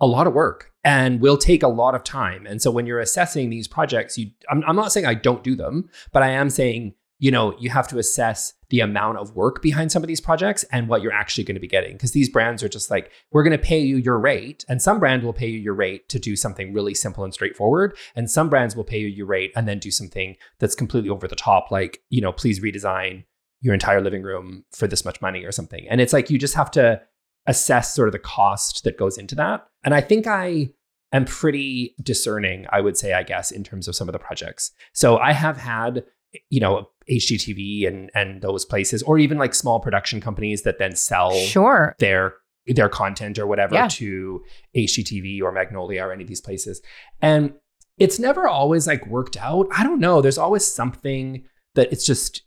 [0.01, 2.47] a lot of work and will take a lot of time.
[2.47, 5.57] And so when you're assessing these projects, you I'm, I'm not saying I don't do
[5.57, 9.61] them, but I am saying, you know, you have to assess the amount of work
[9.61, 11.95] behind some of these projects and what you're actually going to be getting.
[11.95, 14.65] Because these brands are just like, we're going to pay you your rate.
[14.69, 17.97] And some brand will pay you your rate to do something really simple and straightforward.
[18.15, 21.27] And some brands will pay you your rate and then do something that's completely over
[21.27, 23.25] the top, like, you know, please redesign
[23.61, 25.87] your entire living room for this much money or something.
[25.89, 27.01] And it's like you just have to
[27.47, 29.67] assess sort of the cost that goes into that.
[29.85, 30.71] And I think I
[31.13, 34.71] am pretty discerning, I would say, I guess, in terms of some of the projects.
[34.93, 36.05] So I have had,
[36.51, 40.95] you know, HGTV and and those places, or even like small production companies that then
[40.95, 41.97] sell sure.
[41.99, 42.35] their
[42.67, 43.89] their content or whatever Yeah.
[43.89, 44.45] to
[44.77, 46.83] HGTV or Magnolia or any of these places.
[47.23, 47.55] And
[47.97, 49.67] it's never always like worked out.
[49.73, 50.21] I don't know.
[50.21, 51.45] There's always something
[51.75, 52.43] that it's just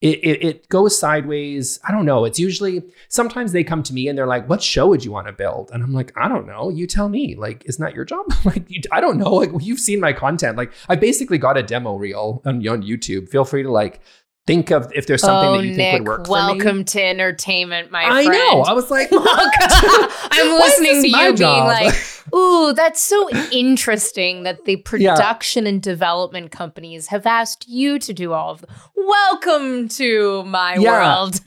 [0.00, 1.80] it, it, it goes sideways.
[1.86, 2.24] I don't know.
[2.24, 5.26] It's usually sometimes they come to me and they're like, "What show would you want
[5.26, 6.68] to build?" And I'm like, "I don't know.
[6.68, 7.34] You tell me.
[7.34, 8.26] Like, isn't that your job?
[8.44, 9.34] like, you, I don't know.
[9.34, 10.56] Like, you've seen my content.
[10.56, 13.28] Like, I basically got a demo reel on, on YouTube.
[13.28, 14.00] Feel free to like
[14.48, 16.58] think of if there's something oh, that you Nick, think would work for me.
[16.58, 18.42] welcome to entertainment, my I friend.
[18.42, 18.62] I know.
[18.62, 19.08] I was like.
[19.12, 21.38] I'm listening to you job?
[21.38, 21.94] being like,
[22.34, 25.14] ooh, that's so interesting that the Yeah.
[25.14, 28.70] production and development companies have asked you to do all of them.
[28.96, 30.90] Welcome to my Yeah.
[31.22, 31.40] world.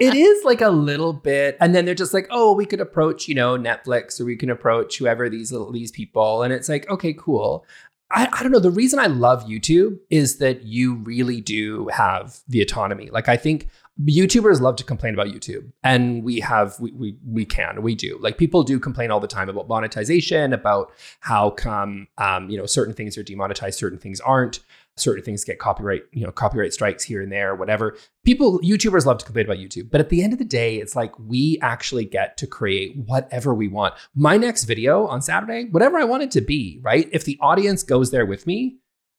[0.00, 3.28] it is like a little bit and then they're just like oh we could approach
[3.28, 6.88] you know netflix or we can approach whoever these little these people and it's like
[6.90, 7.64] okay cool
[8.10, 8.58] I, I don't know.
[8.58, 13.10] The reason i love youtube is that you really do have the autonomy.
[13.10, 13.68] Like i think
[14.04, 18.18] youtubers love to complain about youtube and we have we, we we can we do.
[18.20, 22.66] Like people do complain all the time about monetization about how come um, you know
[22.66, 24.60] certain things are demonetized certain things aren't
[24.96, 27.96] certain things get copyright you know copyright strikes here and there whatever.
[28.24, 30.94] People youtubers love to complain about youtube but at the end of the day it's
[30.96, 33.94] like we actually get to create whatever we want.
[34.14, 37.08] My next video on saturday whatever i want it to be right?
[37.12, 38.78] If the audience goes there with me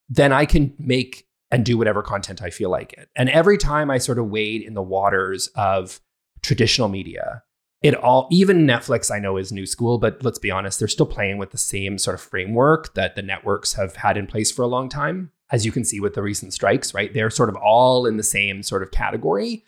[0.10, 3.10] then i can make and do whatever content i feel like it.
[3.16, 6.00] And every time i sort of wade in the waters of
[6.42, 7.44] traditional media
[7.82, 11.06] it all even netflix i know is new school but let's be honest they're still
[11.06, 14.62] playing with the same sort of framework that the networks have had in place for
[14.62, 17.56] a long time as you can see with the recent strikes right they're sort of
[17.56, 19.64] all in the same sort of category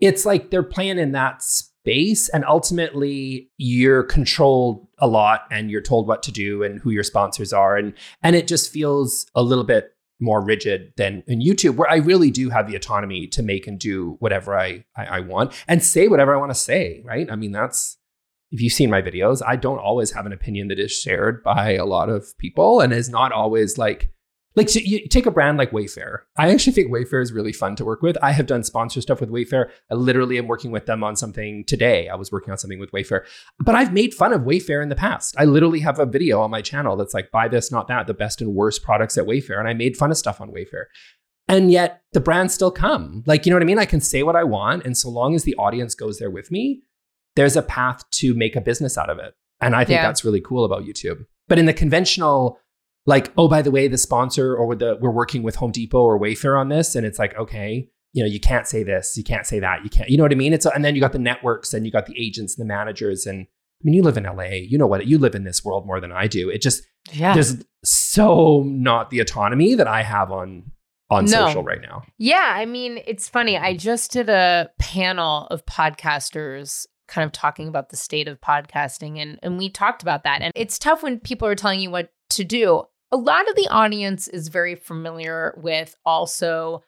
[0.00, 5.80] it's like they're playing in that space and ultimately you're controlled a lot and you're
[5.80, 9.42] told what to do and who your sponsors are and and it just feels a
[9.42, 13.42] little bit more rigid than in YouTube, where I really do have the autonomy to
[13.42, 17.02] make and do whatever I, I, I want and say whatever I want to say,
[17.04, 17.30] right?
[17.30, 17.98] I mean, that's
[18.50, 21.72] if you've seen my videos, I don't always have an opinion that is shared by
[21.72, 24.12] a lot of people and is not always like
[24.56, 26.18] like so you take a brand like Wayfair.
[26.36, 28.16] I actually think Wayfair is really fun to work with.
[28.22, 29.70] I have done sponsor stuff with Wayfair.
[29.90, 32.08] I literally am working with them on something today.
[32.08, 33.24] I was working on something with Wayfair,
[33.58, 35.34] but I've made fun of Wayfair in the past.
[35.38, 38.14] I literally have a video on my channel that's like buy this, not that, the
[38.14, 40.84] best and worst products at Wayfair, and I made fun of stuff on Wayfair.
[41.48, 43.22] And yet the brands still come.
[43.26, 43.78] Like, you know what I mean?
[43.78, 44.84] I can say what I want.
[44.86, 46.82] And so long as the audience goes there with me,
[47.36, 49.34] there's a path to make a business out of it.
[49.60, 50.06] And I think Yeah.
[50.06, 51.26] that's really cool about YouTube.
[51.46, 52.58] But in the conventional,
[53.06, 56.18] like, oh, by the way, the sponsor or the we're working with Home Depot or
[56.18, 59.46] Wayfair on this, and it's like, okay, you know, you can't say this, you can't
[59.46, 60.52] say that, you can't, you know what I mean?
[60.52, 63.26] It's and then you got the networks and you got the agents and the managers,
[63.26, 65.06] and I mean, you live in LA, you know what?
[65.06, 66.48] You live in this world more than I do.
[66.48, 67.34] It just yeah.
[67.34, 70.72] there's so not the autonomy that I have on
[71.10, 71.46] on No.
[71.46, 72.02] social right now.
[72.16, 73.58] Yeah, I mean, it's funny.
[73.58, 73.78] I mm.
[73.78, 79.38] just did a panel of podcasters kind of talking about the state of podcasting and
[79.42, 80.40] and we talked about that.
[80.40, 82.84] And it's tough when people are telling you what to do.
[83.12, 86.82] A lot of the audience is very familiar with also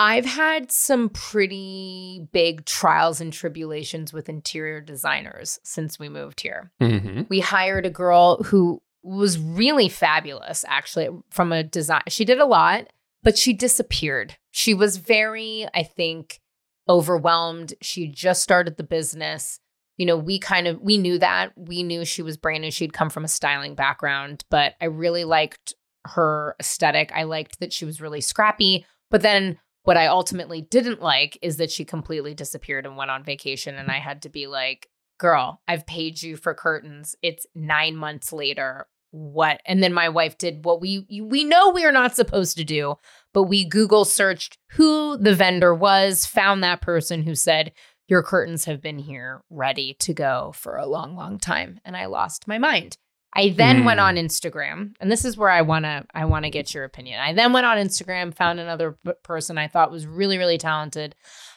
[0.00, 6.70] I've had some pretty big trials and tribulations with interior designers since we moved here.
[6.80, 7.22] Mm-hmm.
[7.28, 12.46] we hired a girl who was really fabulous actually from a design she did a
[12.46, 12.88] lot
[13.22, 14.36] but she disappeared.
[14.50, 16.40] She was very i think
[16.88, 17.74] overwhelmed.
[17.82, 19.60] She just started the business
[19.98, 22.92] you know we kind of we knew that we knew she was brand new she'd
[22.94, 25.74] come from a styling background but i really liked
[26.06, 31.02] her aesthetic i liked that she was really scrappy but then what i ultimately didn't
[31.02, 34.46] like is that she completely disappeared and went on vacation and i had to be
[34.46, 37.14] like girl, I've paid you for curtains.
[37.22, 38.86] It's nine months later.
[39.10, 39.60] What?
[39.66, 42.96] And then my wife did what we we know we are not supposed to do,
[43.32, 47.72] but we Google searched who the vendor was, found that person who said,
[48.08, 51.78] your curtains have been here ready to go for a long, long time.
[51.84, 52.96] And I lost my mind.
[53.34, 53.84] I then mm.
[53.84, 56.84] went on Instagram, and this is where I want to I want to get your
[56.84, 57.20] opinion.
[57.20, 61.14] I then went on Instagram, found another person I thought was really really talented,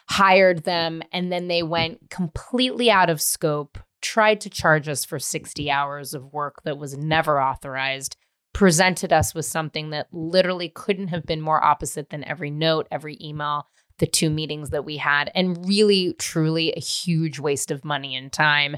[0.10, 5.18] hired them, and then they went completely out of scope, tried to charge us for
[5.18, 8.18] 60 hours of work that was never authorized,
[8.54, 13.18] presented us with something that literally couldn't have been more opposite than every note, every
[13.22, 13.66] email,
[13.98, 18.32] the two meetings that we had, and really, truly a huge waste of money and
[18.32, 18.78] time.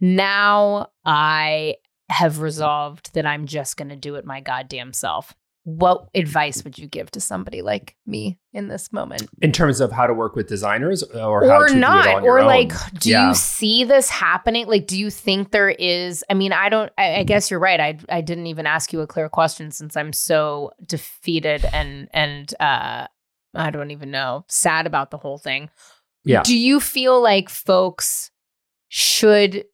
[0.00, 1.76] Now I
[2.08, 5.34] have resolved that I'm just going to do it my goddamn self.
[5.64, 9.28] What advice would you give to somebody like me in this moment?
[9.42, 13.28] In terms of how to work with designers or, or not, or like, do yeah.
[13.28, 14.66] you see this happening?
[14.66, 16.24] Like, do you think there is?
[16.30, 17.78] I mean, I don't, I, I guess you're right.
[17.78, 22.54] I, I didn't even ask you a clear question since I'm so defeated and, and,
[22.60, 23.08] uh,
[23.54, 25.70] I don't even know, sad about the whole thing.
[26.24, 26.42] Yeah.
[26.42, 28.30] Do you feel like folks
[28.88, 29.64] should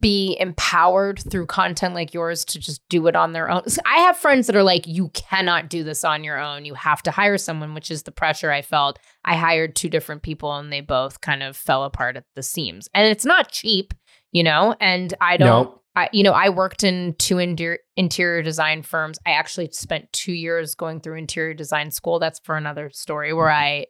[0.00, 3.62] be empowered through content like yours to just do it on their own.
[3.86, 6.66] I have friends that are like, you cannot do this on your own.
[6.66, 8.98] You have to hire someone, which is the pressure I felt.
[9.24, 12.88] I hired two different people and they both kind of fell apart at the seams.
[12.92, 13.94] And it's not cheap,
[14.32, 15.79] you know, and I don't.
[15.96, 19.18] I, you know, I worked in two interior, interior design firms.
[19.26, 22.18] I actually spent two years going through interior design school.
[22.18, 23.86] That's for another story where I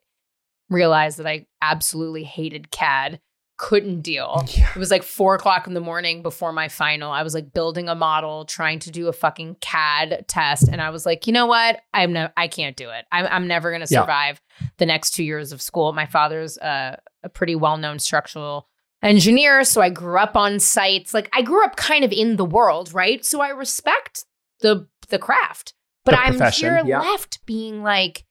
[0.70, 3.20] realized that I absolutely hated CAD
[3.60, 4.42] couldn't deal.
[4.56, 4.70] Yeah.
[4.74, 7.12] It was like four o'clock in the morning before my final.
[7.12, 10.88] I was like building a model, trying to do a fucking CAD test, and I
[10.88, 11.82] was like, you know what?
[11.92, 13.04] I'm no, I can't do it.
[13.12, 14.68] I'm, I'm never going to survive yeah.
[14.78, 15.92] the next two years of school.
[15.92, 16.98] My father's a
[17.34, 18.66] pretty well known structural
[19.02, 21.14] engineer, so I grew up on sites.
[21.14, 23.24] Like I grew up kind of in the world, right?
[23.24, 24.24] So I respect
[24.60, 27.00] the the craft, but the I'm here yeah.
[27.00, 28.24] left being like,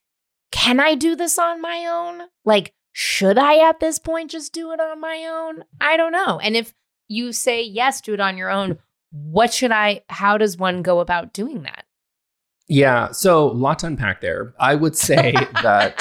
[0.52, 2.28] can I do this on my own?
[2.46, 5.64] Like should I at this point just do it on my own?
[5.80, 6.40] I don't know.
[6.40, 6.74] And if
[7.08, 8.78] you say yes, do it on your own,
[9.12, 11.86] what should I, how does one go about doing that?
[12.68, 14.54] Yeah, so lot to unpack there.
[14.60, 15.32] I would say
[15.64, 16.00] that.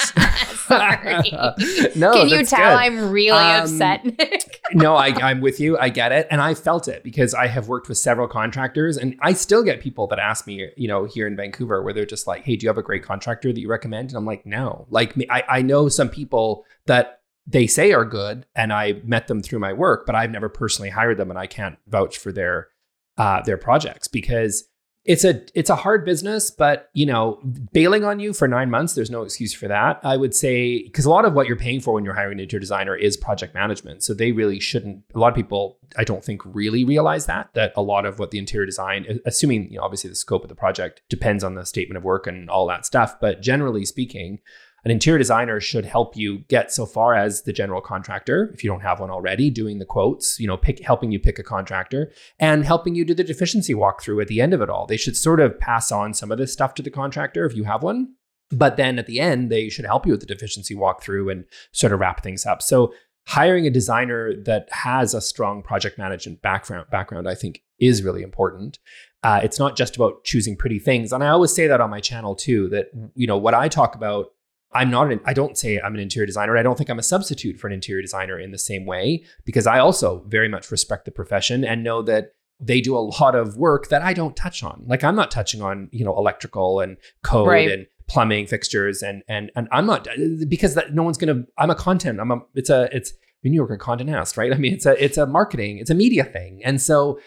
[0.67, 1.31] Sorry.
[1.95, 2.77] no, can you tell good.
[2.77, 4.05] I'm really um, upset?
[4.73, 5.77] no, I, I'm with you.
[5.77, 9.15] I get it, and I felt it because I have worked with several contractors, and
[9.21, 12.27] I still get people that ask me, you know, here in Vancouver, where they're just
[12.27, 14.87] like, "Hey, do you have a great contractor that you recommend?" And I'm like, "No."
[14.89, 19.41] Like, I, I know some people that they say are good, and I met them
[19.41, 22.69] through my work, but I've never personally hired them, and I can't vouch for their
[23.17, 24.65] uh, their projects because
[25.05, 28.93] it's a it's a hard business, but you know, bailing on you for nine months,
[28.93, 29.99] there's no excuse for that.
[30.03, 32.41] I would say because a lot of what you're paying for when you're hiring an
[32.41, 35.03] interior designer is project management, so they really shouldn't.
[35.15, 38.31] A lot of people, I don't think, really realize that that a lot of what
[38.31, 41.65] the interior design, assuming you know, obviously the scope of the project depends on the
[41.65, 44.39] statement of work and all that stuff, but generally speaking,
[44.85, 48.69] an interior designer should help you get so far as the general contractor, if you
[48.69, 52.11] don't have one already, doing the quotes, you know, pick, helping you pick a contractor
[52.39, 54.85] and helping you do the deficiency walkthrough at the end of it all.
[54.85, 57.65] They should sort of pass on some of this stuff to the contractor if you
[57.65, 58.13] have one.
[58.51, 61.93] But then at the end, they should help you with the deficiency walkthrough and sort
[61.93, 62.61] of wrap things up.
[62.61, 62.93] So
[63.27, 68.23] hiring a designer that has a strong project management background, background I think is really
[68.23, 68.79] important.
[69.21, 71.11] Uh, it's not just about choosing pretty things.
[71.11, 73.93] And I always say that on my channel too, that, you know, what I talk
[73.93, 74.27] about
[74.71, 76.57] I'm not an, I don't say I'm an interior designer.
[76.57, 79.65] I don't think I'm a substitute for an interior designer in the same way because
[79.65, 83.57] I also very much respect the profession and know that they do a lot of
[83.57, 84.83] work that I don't touch on.
[84.85, 87.71] Like I'm not touching on, you know, electrical and code right.
[87.71, 90.07] and plumbing fixtures and and and I'm not
[90.47, 92.19] because that no one's going to I'm a content.
[92.19, 94.53] I'm a it's a it's New Yorker Condé Nast, right?
[94.53, 96.61] I mean, it's a it's a marketing, it's a media thing.
[96.63, 97.19] And so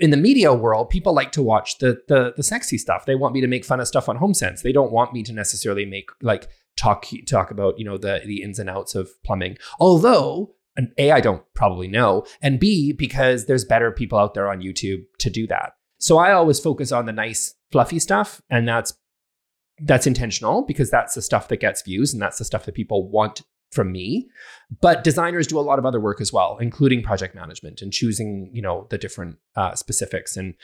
[0.00, 3.06] in the media world, people like to watch the, the the sexy stuff.
[3.06, 4.62] They want me to make fun of stuff on HomeSense.
[4.62, 8.42] They don't want me to necessarily make like talk talk about you know the the
[8.42, 9.58] ins and outs of plumbing.
[9.78, 14.48] Although and a I don't probably know, and b because there's better people out there
[14.48, 15.74] on YouTube to do that.
[15.98, 18.94] So I always focus on the nice fluffy stuff, and that's
[19.80, 23.08] that's intentional because that's the stuff that gets views and that's the stuff that people
[23.10, 24.28] want from me
[24.80, 28.50] but designers do a lot of other work as well including project management and choosing
[28.52, 30.54] you know the different uh, specifics and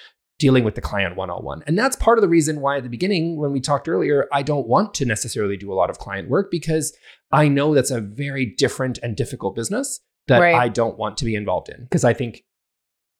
[0.40, 1.62] dealing with the client one on one.
[1.66, 4.42] And that's part of the reason why at the beginning, when we talked earlier, I
[4.42, 6.96] don't want to necessarily do a lot of client work because
[7.30, 10.54] I know that's a very different and difficult business that right.
[10.54, 11.84] I don't want to be involved in.
[11.84, 12.42] Because I think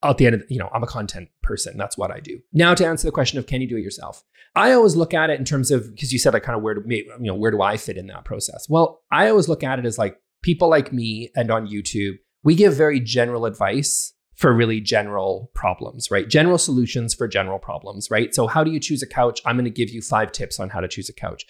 [0.02, 1.76] at the end of, you know, I'm a content person.
[1.76, 2.40] That's what I do.
[2.54, 4.24] Now to answer the question of can you do it yourself?
[4.56, 6.74] I always look at it in terms of because you said like kind of where
[6.74, 8.66] do you know where do I fit in that process?
[8.68, 12.54] Well, I always look at it as like people like me and on YouTube, we
[12.54, 16.26] give very general advice for really general problems, right?
[16.26, 18.35] General solutions for general problems, right?
[18.35, 19.40] So, how do you choose a couch?
[19.44, 21.44] I'm going to give you five tips on how to choose a couch.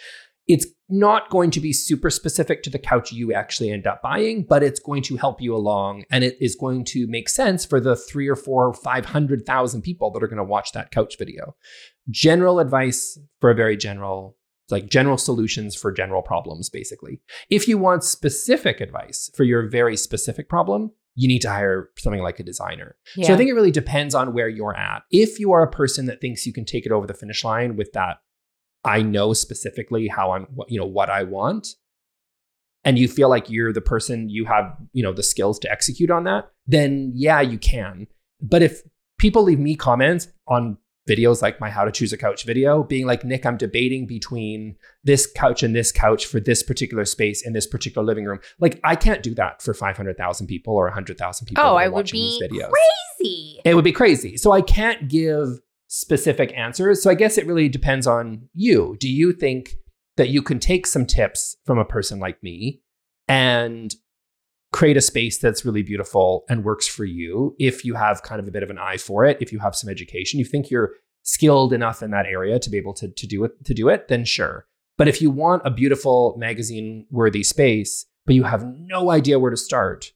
[0.48, 4.42] it's not going to be super specific to the couch you actually end up buying,
[4.42, 7.78] but it's going to help you along and it is going to make sense for
[7.80, 11.54] the three or four or 500,000 people that are going to watch that couch video.
[12.10, 14.36] General advice for a very general,
[14.70, 17.20] like general solutions for general problems, basically.
[17.48, 22.22] If you want specific advice for your very specific problem, you need to hire something
[22.22, 22.96] like a designer.
[23.16, 23.28] Yeah.
[23.28, 25.02] So I think it really depends on where you're at.
[25.10, 27.76] If you are a person that thinks you can take it over the finish line
[27.76, 28.18] with that
[28.84, 31.68] I know specifically how I'm, you know, what I want,
[32.82, 36.10] and you feel like you're the person you have, you know, the skills to execute
[36.10, 38.06] on that, then yeah, you can.
[38.40, 38.80] But if
[39.18, 43.06] people leave me comments on videos like my how to choose a couch video being
[43.06, 47.52] like nick i'm debating between this couch and this couch for this particular space in
[47.52, 51.64] this particular living room like i can't do that for 500000 people or 100000 people
[51.64, 55.58] oh i would be crazy it would be crazy so i can't give
[55.90, 57.02] specific answers.
[57.02, 58.96] So I guess it really depends on you.
[58.98, 59.74] Do you think
[60.16, 62.80] that you can take some tips from a person like me
[63.28, 63.94] and
[64.72, 68.46] create a space that's really beautiful and works for you if you have kind of
[68.46, 70.92] a bit of an eye for it, if you have some education, you think you're
[71.22, 74.08] skilled enough in that area to be able to, to do it to do it,
[74.08, 74.66] then sure.
[74.96, 79.50] But if you want a beautiful magazine worthy space, but you have no idea where
[79.50, 80.12] to start,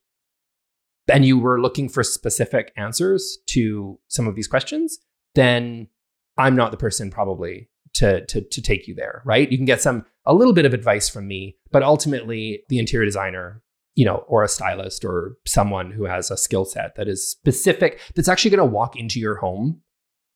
[1.08, 4.98] and you were looking for specific answers to some of these questions,
[5.34, 5.88] then
[6.36, 9.50] I'm not the person probably to, to, to take you there, right?
[9.50, 13.04] You can get some, a little bit of advice from me, but ultimately the interior
[13.04, 13.62] designer,
[13.94, 18.00] you know, or a stylist or someone who has a skill set that is specific,
[18.14, 19.80] that's actually going to walk into your home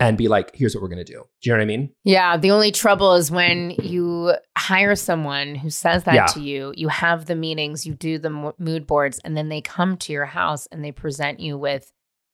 [0.01, 1.25] and be like, here's what we're going to do.
[1.43, 1.91] Do you know what I mean?
[2.05, 2.37] Yeah.
[2.37, 6.27] The only trouble is when you hire someone who says that Yeah.
[6.27, 9.97] to you, you have the meetings, you do the mood boards, and then they come
[9.97, 11.91] to your house and they present you with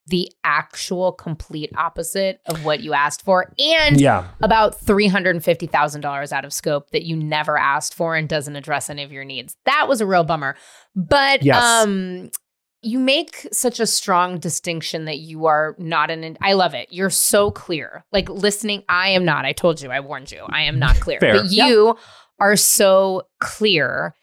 [0.07, 4.29] the actual complete opposite of what you asked for and Yeah.
[4.43, 9.12] about $350,000 out of scope that you never asked for and doesn't address any of
[9.12, 9.57] your needs.
[9.64, 10.57] That was a real bummer.
[10.95, 11.62] But Yes.
[11.62, 12.31] um
[12.87, 16.88] you make such a strong distinction that you are not an I love it.
[16.90, 18.05] You're so clear.
[18.12, 19.47] Like listening, I am not.
[19.47, 20.45] I told you, I warned you.
[20.51, 21.19] I am not clear.
[21.23, 21.97] But you
[22.38, 24.14] are so clear.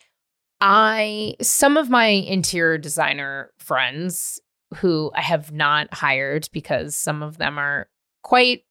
[0.60, 4.40] I some of my interior designer friends
[4.76, 7.88] who I have not hired because some of them are
[8.24, 8.64] quite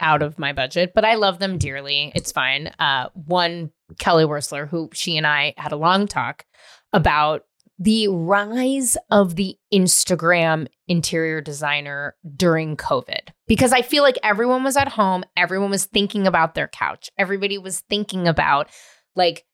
[0.00, 2.12] out of my budget, but I love them dearly.
[2.14, 2.68] It's fine.
[2.78, 6.44] Uh, one, Kelly Wearstler, who she and I had a long talk
[6.92, 7.44] about
[7.78, 13.28] the rise of the Instagram interior designer during COVID.
[13.46, 17.56] Because I feel like everyone was at home, everyone was thinking about their couch, everybody
[17.56, 18.68] was thinking about,
[19.14, 19.44] like,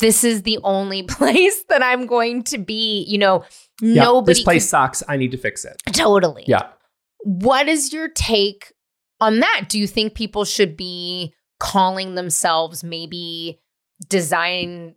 [0.00, 3.04] this is the only place that I'm going to be.
[3.08, 3.44] You know,
[3.80, 4.04] Yeah.
[4.04, 5.02] nobody This place sucks.
[5.08, 5.80] I need to fix it.
[5.92, 6.44] totally.
[6.46, 6.68] Yeah.
[7.24, 8.72] What is your take
[9.20, 9.66] on that?
[9.68, 13.60] Do you think people should be calling themselves maybe
[14.08, 14.94] design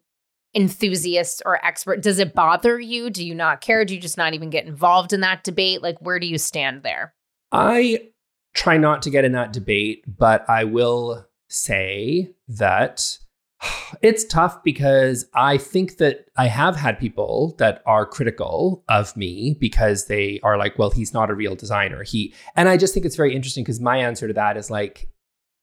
[0.55, 2.01] enthusiasts or expert?
[2.01, 3.09] Does it bother you?
[3.09, 3.85] Do you not care?
[3.85, 5.81] Do you just not even get involved in that debate?
[5.81, 7.13] Like, where do you stand there?
[7.51, 8.09] I
[8.53, 13.17] try not to get in that debate, but I will say that
[14.01, 19.57] it's tough because I think that I have had people that are critical of me
[19.59, 22.03] because they are like, well, he's not a real designer.
[22.03, 25.07] He and I just think it's very interesting because my answer to that is like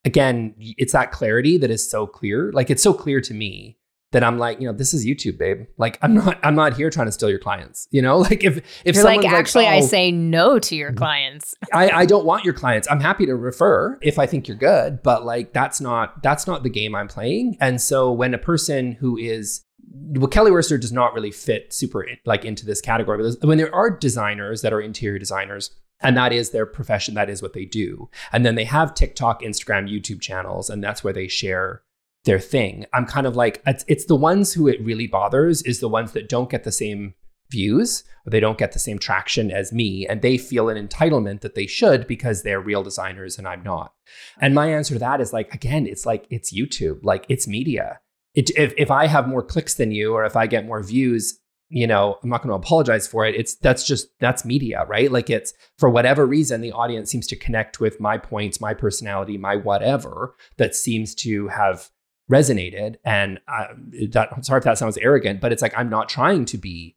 [0.04, 2.52] again, it's that clarity that is so clear.
[2.52, 3.78] Like it's so clear to me
[4.12, 5.66] that I'm like, you know, this is YouTube, babe.
[5.76, 7.88] Like I'm not I'm not here trying to steal your clients.
[7.90, 10.98] You know, like if if You're like, actually, I "Oh, say no to your mm-hmm.
[10.98, 11.54] clients.
[11.72, 12.88] I, I don't want your clients.
[12.90, 16.62] I'm happy to refer if I think you're good, but like that's not that's not
[16.62, 17.56] the game I'm playing.
[17.60, 22.02] And so when a person who is well, Kelly Wearstler does not really fit super
[22.02, 23.22] in- like into this category.
[23.22, 27.28] But when there are designers that are interior designers, and that is their profession, that
[27.28, 31.12] is what they do, and then they have TikTok, Instagram, YouTube channels, and that's where
[31.12, 31.82] they share
[32.28, 32.84] their thing.
[32.92, 36.12] I'm kind of like it's, it's the ones who it really bothers is the ones
[36.12, 37.14] that don't get the same
[37.50, 41.40] views or they don't get the same traction as me and they feel an entitlement
[41.40, 43.94] that they should because they're real designers and I'm not.
[44.42, 48.00] And my answer to that is like again it's like it's YouTube, like it's media.
[48.34, 51.38] It, if if I have more clicks than you or if I get more views,
[51.70, 53.36] you know, I'm not going to apologize for it.
[53.36, 55.10] It's that's just that's media, right?
[55.10, 59.38] Like it's for whatever reason the audience seems to connect with my points, my personality,
[59.38, 61.88] my whatever that seems to have
[62.30, 62.96] resonated.
[63.04, 63.68] And I,
[64.10, 66.96] that, I'm sorry if that sounds arrogant but it's like i'm not trying to be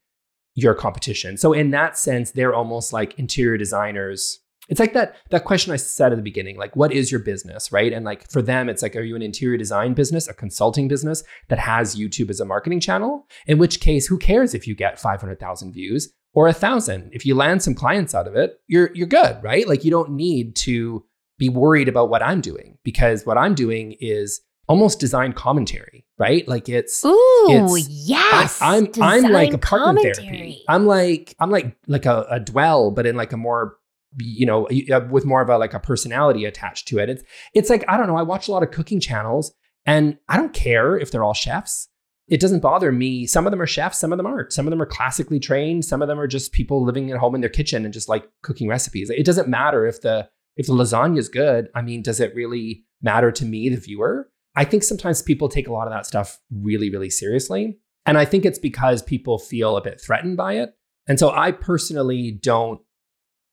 [0.56, 1.38] your competition.
[1.38, 4.40] So in that sense they're almost like interior designers.
[4.70, 7.72] It's like that that question i said at the beginning like what is your business
[7.72, 7.92] right?
[7.92, 11.24] And like for them it's like are you an interior design business a consulting business
[11.50, 13.28] that has youtube as a marketing channel?
[13.48, 17.10] In which case who cares if you get 500000 views or a thousand?
[17.12, 19.68] If you land some clients out of it you're you're good right?
[19.68, 21.06] Like you don't need to
[21.38, 24.42] be worried about what i'm doing because what i'm doing is
[24.72, 26.48] almost design commentary, right?
[26.48, 28.62] Like it's Ooh, it's- yes.
[28.62, 30.22] I, am I'm like a design partner therapy.
[30.24, 30.64] commentary.
[30.68, 33.78] I'm like I'm like like a, a dwell, but in like a more
[34.18, 34.68] you know
[35.10, 37.10] with more of a like a personality attached to it.
[37.10, 38.18] It's it's like I don't know.
[38.18, 39.54] I watch a lot of cooking channels,
[39.86, 41.88] and I don't care if they're all chefs.
[42.28, 43.26] It doesn't bother me.
[43.28, 44.54] Some of them are chefs, some of them aren't.
[44.54, 45.84] Some of them are classically trained.
[45.84, 48.26] Some of them are just people living at home in their kitchen and just like
[48.42, 49.10] cooking recipes.
[49.10, 51.68] It doesn't matter if the if the lasagna is good.
[51.76, 54.30] I mean, does it really matter to me, the viewer?
[54.56, 57.78] I think sometimes people take a lot of that stuff really, really seriously.
[58.06, 60.72] And I think it's because people feel a bit threatened by it.
[61.08, 62.82] And so I personally don't,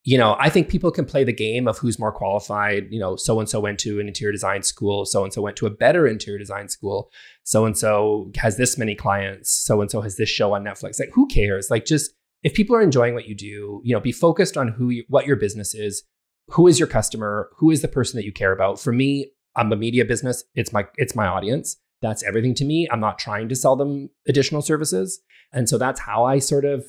[0.05, 2.87] you know, I think people can play the game of who's more qualified.
[2.91, 5.57] You know, so and so went to an interior design school, so and so went
[5.57, 7.11] to a better interior design school,
[7.43, 10.99] so and so has this many clients, so and so has this show on Netflix.
[10.99, 11.69] Like, who cares?
[11.71, 14.91] Like, just if people are enjoying what you do, you know, be focused on who
[14.91, 16.05] you, what your business is,
[16.49, 18.81] who is your customer, who is the person that you care about.
[18.81, 20.45] For me, I'm a media business.
[20.55, 21.77] It's my it's my audience.
[22.01, 22.89] That's everything to me.
[22.91, 25.21] I'm not trying to sell them additional services.
[25.53, 26.85] And so that's how I sort of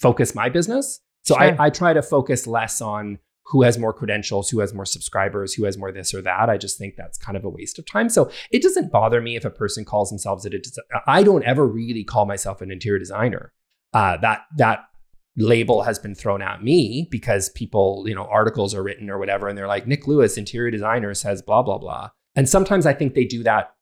[0.00, 1.00] focus my business.
[1.24, 1.42] So Sure.
[1.60, 5.54] I, I try to focus less on who has more credentials, who has more subscribers,
[5.54, 6.50] who has more this or that.
[6.50, 8.08] I just think that's kind of a waste of time.
[8.08, 10.60] So it doesn't bother me if a person calls themselves a des-
[11.06, 13.52] I don't ever really call myself an interior designer.
[13.94, 14.84] Uh, that that
[15.38, 19.48] label has been thrown at me because people, you know, articles are written or whatever,
[19.48, 22.10] and they're like, Nick Lewis, interior designer, says blah, blah, blah.
[22.34, 23.74] And sometimes I think they do that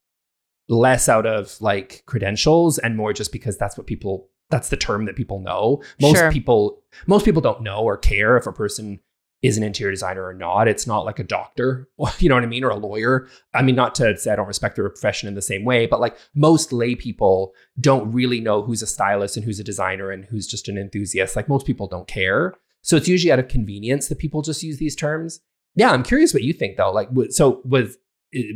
[0.69, 5.05] less out of like credentials and more just because that's what people that's the term
[5.05, 5.81] that people know.
[5.99, 6.31] Most Sure.
[6.31, 8.99] people most people don't know or care if a person
[9.43, 10.67] is an interior designer or not.
[10.67, 11.87] It's not like a doctor,
[12.19, 13.27] you know what I mean, or a lawyer.
[13.53, 15.99] I mean, not to say I don't respect their profession in the same way, but
[15.99, 20.25] like most lay people don't really know who's a stylist and who's a designer and
[20.25, 21.35] who's just an enthusiast.
[21.35, 22.55] Like most people don't care.
[22.81, 25.39] So it's usually out of convenience that people just use these terms.
[25.75, 26.91] Yeah, I'm curious what you think though.
[26.91, 27.97] Like, so was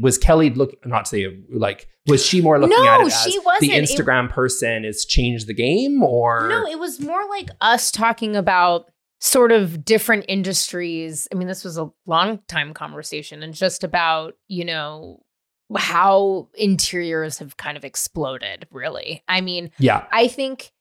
[0.02, 3.22] was Kelly look not to say like was she more looking No, at it as
[3.22, 3.72] she the wasn't.
[3.72, 8.36] It- Instagram person has changed the game or No, it was more like us talking
[8.36, 8.91] about
[9.22, 11.28] sort of different industries.
[11.32, 15.22] I mean, this was a long time conversation and just about, you know,
[15.78, 19.24] how interiors have kind of exploded, really.
[19.28, 20.72] I mean, yeah I think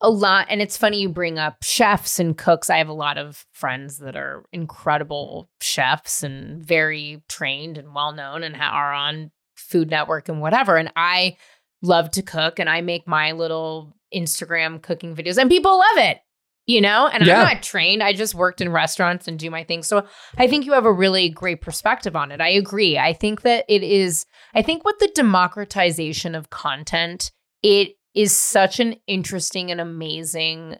[0.00, 2.70] a lot, and it's funny you bring up chefs and cooks.
[2.70, 8.12] I have a lot of friends that are incredible chefs and very trained and well
[8.12, 10.76] known and ha- are on Food Network and whatever.
[10.76, 11.38] And I
[11.82, 16.18] love to cook and I make my little Instagram cooking videos, and people love it.
[16.66, 17.42] You know, and Yeah.
[17.42, 18.02] I'm not trained.
[18.02, 19.84] I just worked in restaurants and do my thing.
[19.84, 20.06] So
[20.36, 22.40] I think you have a really great perspective on it.
[22.40, 22.98] I agree.
[22.98, 27.30] I think that it is, I think with the democratization of content,
[27.62, 30.76] it is such an interesting and amazing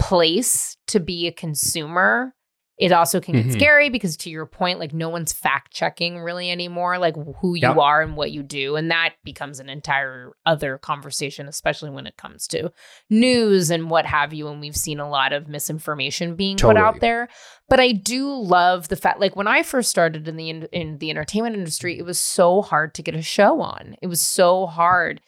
[0.00, 2.34] place to be a consumer.
[2.80, 3.52] It also can get Mhm.
[3.52, 7.68] scary because, to your point, like no one's fact checking really anymore, like who you
[7.68, 7.76] Yep.
[7.76, 8.76] are and what you do.
[8.76, 12.72] And that becomes an entire other conversation, especially when it comes to
[13.10, 14.48] news and what have you.
[14.48, 17.28] And we've seen a lot of misinformation being put out there.
[17.68, 20.98] But I do love the fact, like when I first started in the in, in
[20.98, 23.94] the entertainment industry, it was so hard to get a show on.
[24.00, 25.20] It was so hard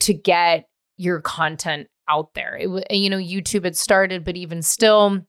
[0.00, 2.56] to get your content out there.
[2.56, 5.20] It was, you know, YouTube had started, but even still,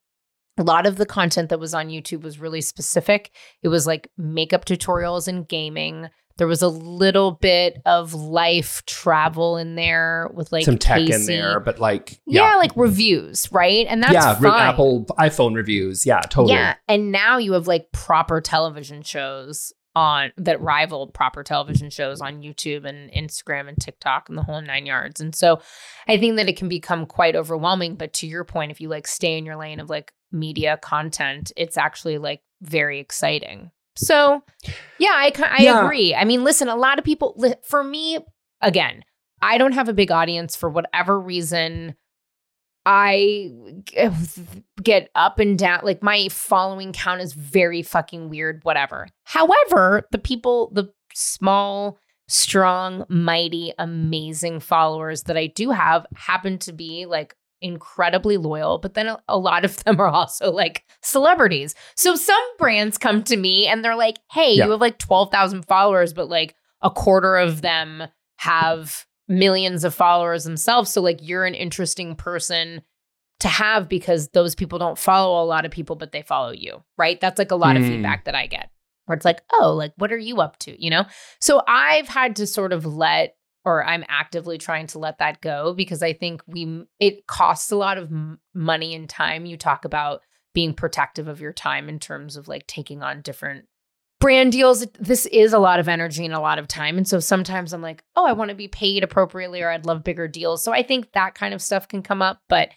[0.57, 3.31] a lot of the content that was on YouTube was really specific.
[3.61, 6.09] It was like makeup tutorials and gaming.
[6.37, 11.25] There was a little bit of life travel in there with like some tech in
[11.25, 13.87] there, but like Yeah, like reviews, right?
[13.89, 14.69] And that's yeah, fine.
[14.69, 16.05] Apple iPhone reviews.
[16.05, 16.53] Yeah, totally.
[16.53, 22.21] Yeah, and now you have like proper television shows on that rival proper television shows
[22.21, 25.19] on YouTube and Instagram and TikTok and the whole nine yards.
[25.19, 25.59] And so
[26.07, 27.95] I think that it can become quite overwhelming.
[27.95, 31.51] But to your point, if you like stay in your lane of like media content,
[31.57, 33.71] it's actually like very exciting.
[33.95, 34.43] So
[34.99, 35.83] yeah, I I Yeah.
[35.83, 36.13] agree.
[36.13, 38.19] I mean, listen, a lot of people for me
[38.61, 39.03] again,
[39.41, 41.95] I don't have a big audience for whatever reason.
[42.85, 43.51] I
[44.81, 45.81] get up and down.
[45.83, 49.07] Like my following count is very fucking weird, whatever.
[49.25, 51.99] However, the people, the small,
[52.29, 58.93] strong, mighty, amazing followers that I do have happen to be like incredibly loyal, but
[58.93, 61.75] then a, lot of them are also like celebrities.
[61.95, 64.65] So some brands come to me and they're like, hey, Yeah.
[64.65, 68.03] you have like 12,000 followers, but like a quarter of them
[68.37, 70.91] have millions of followers themselves.
[70.91, 72.81] So, like, you're an interesting person
[73.39, 76.83] to have because those people don't follow a lot of people, but they follow you,
[76.97, 77.19] right?
[77.19, 77.89] That's like a lot of Hmm.
[77.89, 78.69] feedback that I get
[79.05, 80.83] where it's like, oh, like, what are you up to?
[80.83, 81.05] You know?
[81.39, 83.36] So, I've had to sort of let,
[83.67, 87.75] or I'm actively trying to let that go because I think we, it costs a
[87.75, 88.09] lot of
[88.53, 89.45] money and time.
[89.45, 90.21] You talk about
[90.53, 93.65] being protective of your time in terms of like taking on different
[94.21, 96.97] brand deals, this is a lot of energy and a lot of time.
[96.97, 100.01] And so sometimes I'm like, oh, I want to be paid appropriately or I'd love
[100.01, 100.63] bigger deals.
[100.63, 102.41] So I think that kind of stuff can come up.
[102.47, 102.69] But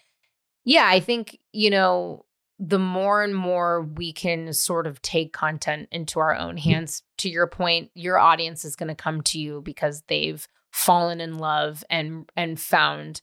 [0.65, 2.27] yeah, I think, you know,
[2.59, 6.61] the more and more we can sort of take content into our own mm.
[6.61, 11.21] hands, to your point, your audience is going to come to you because they've fallen
[11.21, 13.23] in love and and found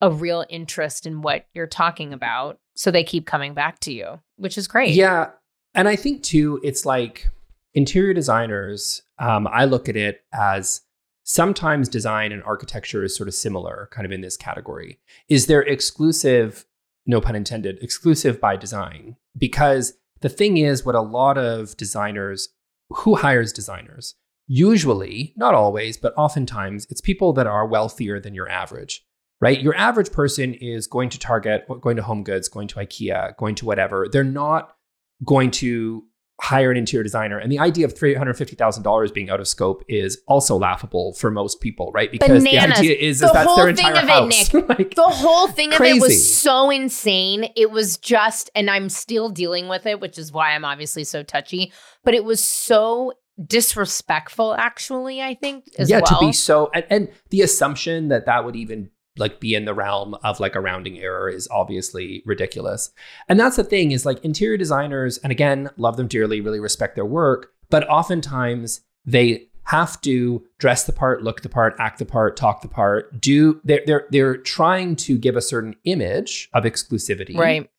[0.00, 2.58] a real interest in what you're talking about.
[2.76, 4.94] So they keep coming back to you, which is great.
[4.94, 5.30] Yeah.
[5.74, 7.28] And I think too, it's like
[7.72, 10.82] interior designers, um, I look at it as
[11.22, 15.00] sometimes design and architecture is sort of similar, kind of in this category.
[15.28, 16.66] Is there exclusive,
[17.06, 19.16] no pun intended, exclusive by design?
[19.36, 22.50] Because the thing is, what a lot of designers,
[22.90, 24.14] who hires designers?
[24.46, 29.04] Usually, not always, but oftentimes, it's people that are wealthier than your average,
[29.40, 29.60] right?
[29.60, 33.54] Your average person is going to Target, going to Home Goods, going to IKEA, going
[33.56, 34.06] to whatever.
[34.10, 34.76] They're not
[35.24, 36.04] going to
[36.40, 37.38] hire an interior designer.
[37.38, 41.92] And the idea of $350,000 being out of scope is also laughable for most people,
[41.94, 42.10] right?
[42.10, 42.78] Because Bananas.
[42.78, 44.52] the idea is, the is that's their entire house.
[44.52, 47.50] It, like, the whole thing of it was so insane.
[47.56, 51.22] It was just, and I'm still dealing with it, which is why I'm obviously so
[51.22, 51.72] touchy,
[52.02, 53.12] but it was so
[53.46, 56.20] disrespectful actually i think yeah well.
[56.20, 59.74] to be so and, and the assumption that that would even like be in the
[59.74, 62.90] realm of like a rounding error is obviously ridiculous.
[63.28, 66.96] And that's the thing is like interior designers, and again, love them dearly, really respect
[66.96, 72.04] their work, but oftentimes they have to dress the part, look the part, act the
[72.04, 76.64] part, talk the part, do they're they're they're trying to give a certain image of
[76.64, 77.36] exclusivity.
[77.36, 77.70] Right.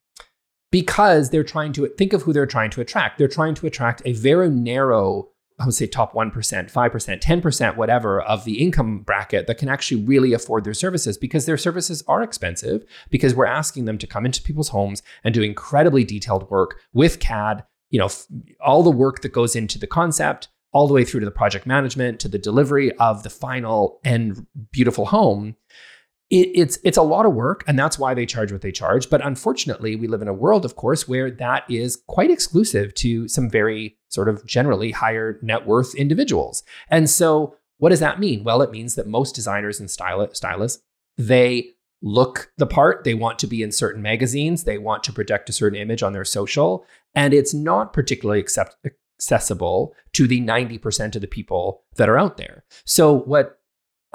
[0.72, 3.18] Because they're trying to think of who they're trying to attract.
[3.18, 8.22] They're trying to attract a very narrow I would say top 1%, 5%, 10%, whatever
[8.22, 12.22] of the income bracket that can actually really afford their services because their services are
[12.22, 16.82] expensive because we're asking them to come into people's homes and do incredibly detailed work
[16.93, 18.10] with CAD, you know,
[18.60, 21.66] all the work that goes into the concept all the way through to the project
[21.66, 25.56] management to the delivery of the final and beautiful home
[26.30, 29.10] it, it's it's a lot of work and that's why they charge what they charge.
[29.10, 33.28] But unfortunately we live in a world of course where that is quite exclusive to
[33.28, 36.64] some very sort of generally higher net worth individuals.
[36.90, 38.44] And so what does that mean?
[38.44, 40.80] Well it means that most designers and stylists
[41.18, 41.72] they
[42.02, 45.54] look the part they want to be in certain magazines they want to project a
[45.54, 48.76] certain image on their social and it's not particularly accept,
[49.18, 52.64] accessible to the 90% of the people that are out there.
[52.86, 53.60] So what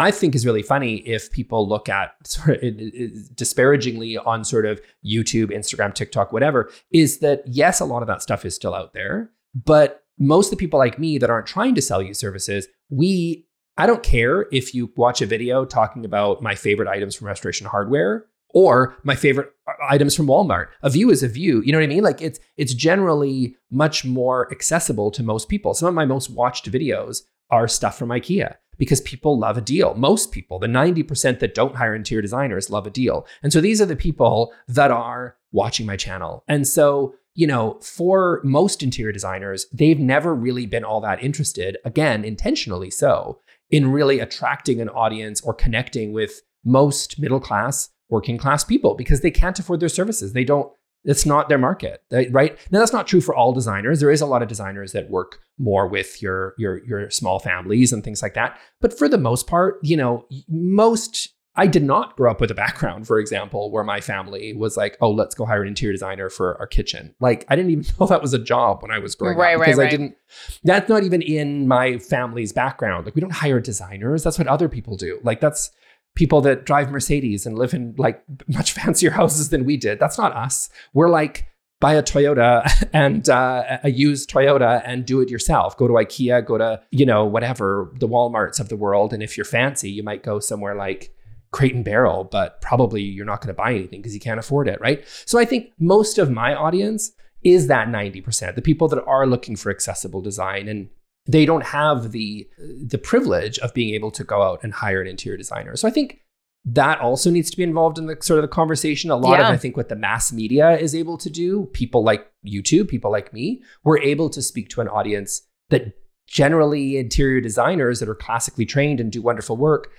[0.01, 4.81] I think is really funny if people look at sort of disparagingly on sort of
[5.05, 8.95] YouTube, Instagram, TikTok, whatever, is that yes, a lot of that stuff is still out
[8.95, 12.67] there, but most of the people like me that aren't trying to sell you services,
[12.89, 13.47] we
[13.77, 17.67] I don't care if you watch a video talking about my favorite items from restoration
[17.67, 20.69] hardware or my favorite uh, items from Walmart.
[20.83, 21.63] A view is a view.
[21.63, 22.03] You know what I mean?
[22.03, 25.75] Like it's it's generally much more accessible to most people.
[25.75, 29.93] Some of my most watched videos are stuff from IKEA because people love a deal.
[29.95, 33.27] Most people, the 90% that don't hire interior designers, love a deal.
[33.43, 36.45] And so these are the people that are watching my channel.
[36.49, 41.77] And so, you know, for most interior designers, they've never really been all that interested,
[41.85, 48.39] again, intentionally so, in really attracting an audience or connecting with most middle class, working
[48.39, 50.33] class people because they can't afford their services.
[50.33, 50.73] They don't
[51.05, 52.59] it's not their market, right?
[52.71, 54.01] Now that's not true for all designers.
[54.01, 57.93] There is a lot of designers that work more with your your your small families
[57.93, 58.59] and things like that.
[58.81, 62.55] But for the most part, you know, most I did not grow up with a
[62.55, 66.31] background, for example, where my family was like, "Oh, let's go hire an interior designer
[66.31, 69.15] for our kitchen." Like, I didn't even know that was a job when I was
[69.15, 70.17] growing right, up because right, I didn't.
[70.63, 73.05] That's not even in my family's background.
[73.05, 74.23] Like, we don't hire designers.
[74.23, 75.19] That's what other people do.
[75.25, 75.71] Like, that's
[76.15, 79.99] people that drive Mercedes and live in like much fancier houses than we did.
[79.99, 80.69] That's not us.
[80.93, 81.47] We're like
[81.81, 85.77] buy a Toyota and uh, a used Toyota and do it yourself.
[85.77, 89.13] Go to IKEA, go to, you know, whatever, the Walmarts of the world.
[89.13, 91.15] And if you're fancy, you might go somewhere like
[91.51, 94.69] Crate and Barrel, but probably you're not going to buy anything because you can't afford
[94.69, 95.05] it, right?
[95.25, 99.57] So I think most of my audience is that 90%, the people that are looking
[99.57, 100.91] for accessible design and
[101.27, 105.07] they don't have the the privilege of being able to go out and hire an
[105.07, 105.77] interior designer.
[105.77, 106.21] So I think
[106.65, 109.11] that also needs to be involved in the sort of the conversation.
[109.11, 109.49] A lot yeah.
[109.49, 113.11] of I think what the mass media is able to do, people like YouTube, people
[113.11, 115.95] like me, we're able to speak to an audience that
[116.27, 119.91] generally interior designers that are classically trained and do wonderful work,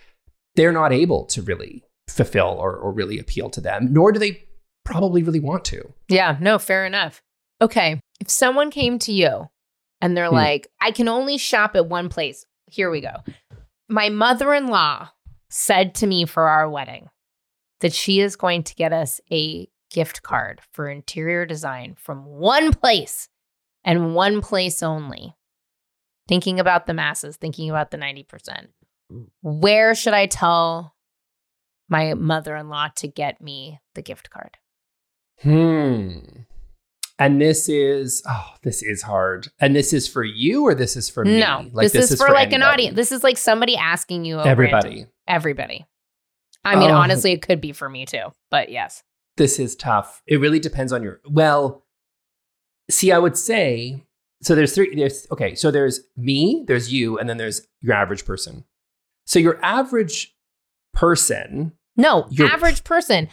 [0.56, 4.44] they're not able to really fulfill or, or really appeal to them, nor do they
[4.84, 5.94] probably really want to.
[6.10, 7.22] Yeah, no, fair enough.
[7.62, 8.00] Okay.
[8.20, 9.50] If someone came to you
[10.02, 10.36] and they're hmm.
[10.36, 12.46] like, I can only shop at one place.
[12.66, 13.16] Here we go.
[13.88, 15.10] My mother in law
[15.50, 17.10] said to me for our wedding
[17.82, 22.74] that she is going to get us a gift card for interior design from one
[22.74, 23.28] place
[23.84, 25.36] and one place only.
[26.28, 28.68] thinking about the masses, thinking about the 90%.
[29.42, 30.96] Where should I tell
[31.90, 34.58] my mother in law to get me the gift card?
[35.42, 36.20] Hmm.
[37.22, 39.48] And this is oh, this is hard.
[39.60, 41.40] And this is for you or this is for me?
[41.40, 42.96] No, this, is, for, like an audience.
[42.96, 44.40] This is like somebody asking you.
[44.40, 44.90] Everybody.
[44.90, 45.86] random- everybody.
[46.66, 46.96] I mean, Oh.
[46.96, 49.04] honestly, it could be for me too, but yes.
[49.38, 50.24] This is tough.
[50.26, 51.86] It really depends on your well.
[52.90, 54.04] See, I would say
[54.42, 54.56] so.
[54.56, 54.96] There's three.
[54.96, 55.54] There's okay.
[55.54, 56.64] So there's me.
[56.68, 58.66] There's you, and then there's your average person.
[59.28, 60.36] So your average
[60.92, 61.74] person.
[62.02, 63.30] No, You're- average person.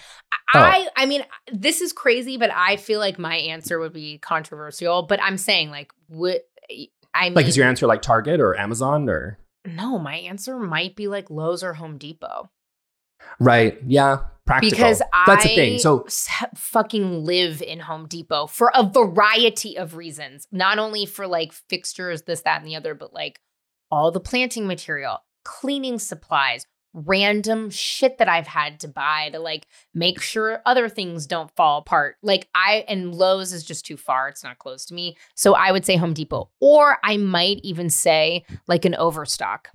[0.54, 0.90] I- Oh.
[0.96, 5.02] I mean, this is crazy, but I feel like my answer would be controversial.
[5.02, 6.42] But I'm saying, like, what
[7.14, 10.94] I mean, Like, is your answer like Target or Amazon or no, my answer might
[10.96, 12.50] be like Lowe's or Home Depot
[13.40, 13.76] right?
[13.86, 14.70] Yeah, practical.
[14.76, 15.78] because that's I the thing.
[15.78, 16.06] So
[16.56, 20.46] fucking live in Home Depot for a variety of reasons.
[20.52, 23.40] Not only for like fixtures, this, that, and the other, but like
[23.90, 29.66] all the planting material, cleaning supplies, random shit that I've had to buy to like
[29.94, 32.16] make sure other things don't fall apart.
[32.22, 34.28] Like I and Lowe's is just too far.
[34.28, 35.16] It's not close to me.
[35.34, 36.50] So I would say Home Depot.
[36.60, 39.70] Or I might even say like an overstock.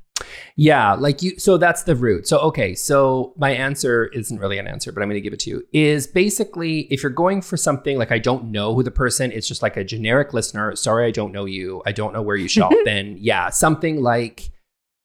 [0.55, 1.39] Yeah, like you.
[1.39, 2.28] So that's the root.
[2.28, 2.76] So, okay.
[2.76, 5.68] So, my answer isn't really an answer, but I'm going to give it to you.
[5.74, 9.47] Is basically if you're going for something like I don't know who the person, it's
[9.47, 10.76] just like a generic listener.
[10.76, 11.82] Sorry, I don't know you.
[11.86, 12.72] I don't know where you shop.
[12.86, 14.51] then, yeah, something like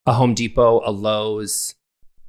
[0.05, 1.75] a Home Depot, a Lowe's.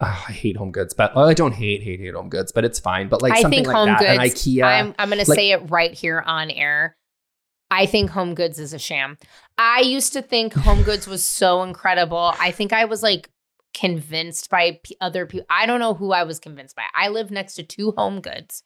[0.00, 2.78] I hate Home Goods, but well, I don't hate hate hate Home Goods, but it's
[2.78, 3.08] fine.
[3.08, 4.10] But like I something think like Home that, Goods.
[4.12, 4.18] an
[4.54, 4.62] IKEA.
[4.64, 6.96] I'm I'm gonna like- say it right here on air.
[7.70, 9.16] I think Home Goods is a sham.
[9.58, 12.34] I used to think Home Goods was so incredible.
[12.40, 13.30] I think I was like
[13.74, 15.46] convinced by p- other people.
[15.48, 16.82] I don't know who I was convinced by.
[16.94, 18.64] I live next to two Home Goods.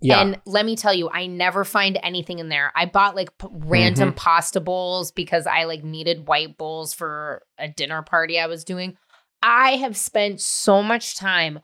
[0.00, 2.72] yeah, And let me tell you, I never find anything in there.
[2.74, 4.16] I bought like p- random Mm-hmm.
[4.16, 8.96] pasta bowls because I like needed white bowls for a dinner party I was doing.
[9.42, 11.60] I have spent so much time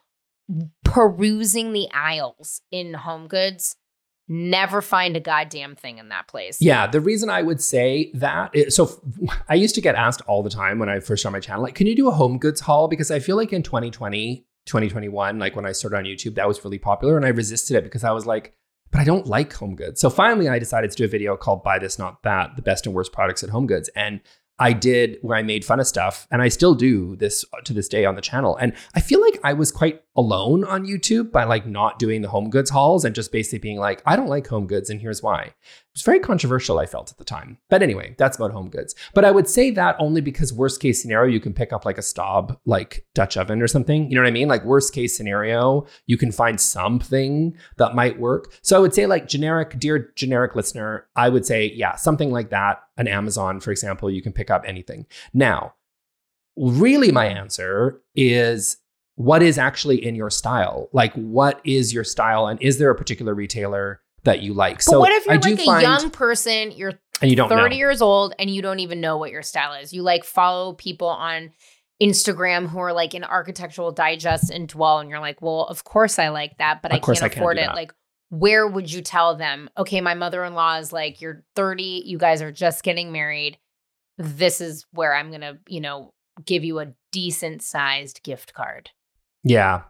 [0.85, 3.77] perusing the aisles in Home Goods.
[4.31, 6.59] Never find a goddamn thing in that place.
[6.61, 9.01] Yeah, the reason I would say that is, so
[9.49, 11.75] I used to get asked all the time when I first started my channel, like,
[11.75, 12.89] can you do a home goods haul?
[12.89, 16.63] Because I feel like in 2020, 2021, like when I started on YouTube, that was
[16.65, 18.55] really popular and I resisted it because I was like,
[18.91, 20.01] but I don't like home goods.
[20.01, 22.87] So finally, I decided to do a video called Buy This, Not That The Best
[22.87, 23.89] and Worst Products at Home Goods.
[23.95, 24.21] And
[24.59, 27.89] I did where I made fun of stuff, and I still do this to this
[27.89, 28.57] day on the channel.
[28.57, 32.29] And I feel like I was quite alone on YouTube by like not doing the
[32.29, 35.23] home goods hauls and just basically being like, I don't like home goods, and here's
[35.23, 35.43] why.
[35.43, 35.55] It
[35.95, 37.59] was very controversial, I felt at the time.
[37.71, 38.97] But anyway, that's about home goods.
[39.15, 41.99] But I would say that only because worst case scenario, you can pick up like
[41.99, 44.11] a Staub like Dutch oven or something.
[44.11, 44.49] You know what I mean?
[44.49, 48.53] Like worst case scenario, you can find something that might work.
[48.61, 52.51] So I would say like generic, dear generic listener, I would say, yeah, something like
[52.51, 52.83] that.
[52.97, 55.07] An Amazon, for example, you can pick up anything.
[55.33, 55.75] Now,
[56.57, 58.79] really my answer is
[59.19, 60.89] what is actually in your style?
[60.93, 64.81] Like what is your style and is there a particular retailer that you like?
[64.87, 67.71] But what if you're I like a find- young person, you're and you don't 30
[67.71, 67.77] know.
[67.77, 69.93] years old and you don't even know what your style is.
[69.93, 71.51] You like follow people on
[72.01, 76.21] Instagram who are like in architectural digest and dwell and you're like, "Well, of course
[76.21, 77.75] I like that, but Of I can't I can't afford it." that.
[77.75, 77.93] Like
[78.31, 82.53] where would you tell them, "Okay, my mother-in-law is like, you're 30, you guys are
[82.53, 83.59] just getting married.
[84.17, 86.13] This is where I'm going to, you know,
[86.45, 88.91] give you a decent sized gift card."
[89.45, 89.83] Yeah.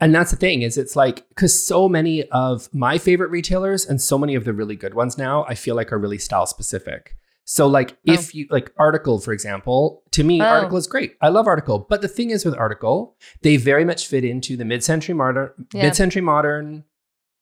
[0.00, 4.00] And that's the thing is it's like cuz so many of my favorite retailers and
[4.00, 7.14] so many of the really good ones now I feel like are really style specific.
[7.44, 8.12] So like Oh.
[8.12, 10.44] if you like article for example, to me Oh.
[10.44, 11.16] article is great.
[11.20, 14.64] I love article, but the thing is with article, they very much fit into the
[14.64, 15.82] mid-century modern Yeah.
[15.84, 16.84] mid-century modern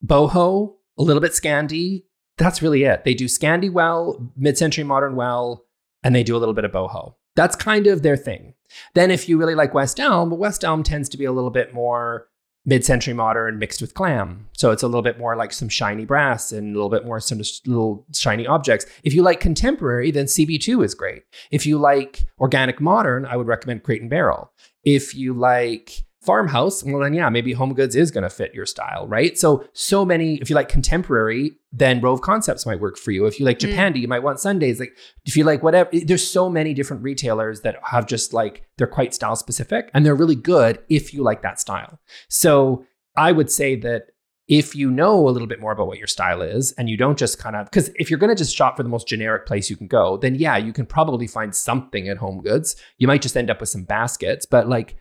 [0.05, 2.05] boho, a little bit Scandi.
[2.37, 3.03] That's really it.
[3.03, 5.65] They do Scandi well, mid-century modern well,
[6.03, 7.15] and they do a little bit of boho.
[7.35, 8.53] That's kind of their thing.
[8.93, 11.73] Then if you really like West Elm, West Elm tends to be a little bit
[11.73, 12.27] more
[12.65, 14.47] mid-century modern mixed with glam.
[14.53, 17.19] So it's a little bit more like some shiny brass and a little bit more
[17.19, 18.85] some little shiny objects.
[19.03, 21.23] If you like contemporary, then CB2 is great.
[21.51, 24.51] If you like organic modern, I would recommend Crate and Barrel.
[24.83, 28.65] If you like farmhouse, well then yeah, maybe Home Goods is going to fit your
[28.65, 29.37] style, right?
[29.37, 33.25] So so many if you like contemporary, then Rove Concepts might work for you.
[33.25, 33.73] If you like Mm.
[33.73, 34.79] Japandi, you might want Sundays.
[34.79, 38.87] Like if you like whatever, there's so many different retailers that have just like they're
[38.87, 41.99] quite style specific and they're really good if you like that style.
[42.27, 44.07] So I would say that
[44.47, 47.19] if you know a little bit more about what your style is and you don't
[47.19, 49.69] just kind of because if you're going to just shop for the most generic place
[49.69, 52.75] you can go, then yeah, you can probably find something at Home Goods.
[52.97, 54.97] You might just end up with some baskets, but like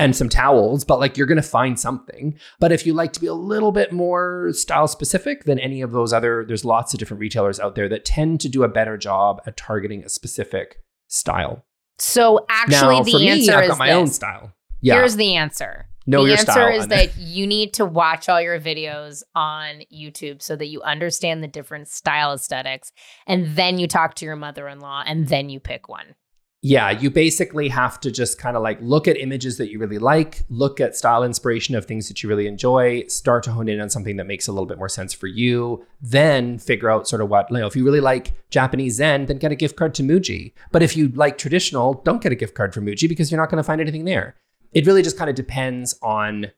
[0.00, 2.38] and some towels, but like you're going to find something.
[2.58, 5.92] But if you like to be a little bit more style specific than any of
[5.92, 8.96] those other, there's lots of different retailers out there that tend to do a better
[8.96, 10.78] job at targeting a specific
[11.08, 11.66] style.
[11.98, 13.96] So actually, now, the me, answer I've is my this.
[13.96, 14.52] own style.
[14.80, 14.94] Yeah.
[14.94, 15.86] Here's the answer.
[16.06, 16.78] know the answer style.
[16.80, 21.42] is that you need to watch all your videos on YouTube so that you understand
[21.42, 22.90] the different style aesthetics,
[23.26, 26.14] and then you talk to your mother-in-law, and then you pick one.
[26.62, 29.98] Yeah, you basically have to just kind of like look at images that you really
[29.98, 33.80] like, look at style inspiration of things that you really enjoy, start to hone in
[33.80, 37.22] on something that makes a little bit more sense for you, then figure out sort
[37.22, 39.94] of what, you know, if you really like Japanese Zen, then get a gift card
[39.94, 40.52] to Muji.
[40.70, 43.48] But if you like traditional, don't get a gift card for Muji because you're not
[43.48, 44.36] going to find anything there.
[44.72, 46.52] It really just kind of depends on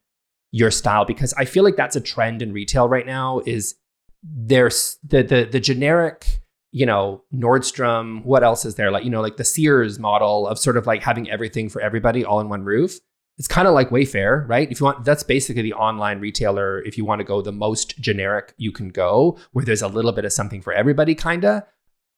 [0.51, 3.77] your style because I feel like that's a trend in retail right now is
[4.23, 6.42] there's the the the generic
[6.73, 8.91] you know, Nordstrom, what else is there?
[8.91, 12.25] Like, you know, like the Sears model of sort of like having everything for everybody
[12.25, 12.99] all in one roof.
[13.39, 14.71] It's kind of like Wayfair, right?
[14.71, 16.83] If you want, that's basically the online retailer.
[16.83, 20.13] If you want to go the most generic you can go, where there's a little
[20.13, 21.63] bit of something for everybody, kind of.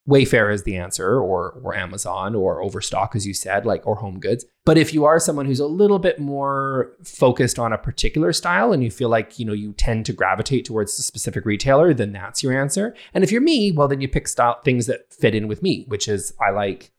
[0.09, 4.21] Wayfair is the answer, or or Amazon, or Overstock, as you said, like or Home
[4.21, 4.45] Goods.
[4.67, 8.73] But if you are someone who's a little bit more focused on a particular style,
[8.73, 12.13] and you feel like you know you tend to gravitate towards a specific retailer, then
[12.13, 12.95] that's your answer.
[13.15, 15.87] And if you're me, well, then you pick style things that fit in with me,
[15.89, 16.93] which is I like,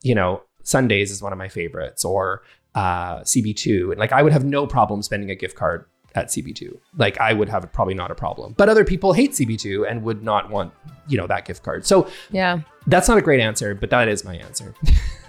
[0.00, 2.42] you know, Sundays is one of my favorites, or
[2.74, 5.84] uh, CB2, and like I would have no problem spending a gift card
[6.14, 6.78] at CB2.
[6.96, 8.54] Like I would have probably not a problem.
[8.56, 10.72] But other people hate CB2 and would not want,
[11.06, 11.86] you know, that gift card.
[11.86, 12.60] So Yeah.
[12.86, 14.74] that's not a great answer, but that is my answer.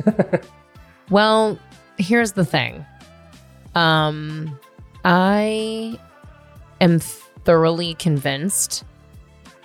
[1.09, 1.57] Well,
[1.97, 2.85] here's the thing.
[3.73, 4.59] Um,
[5.03, 5.99] I
[6.79, 8.83] am thoroughly convinced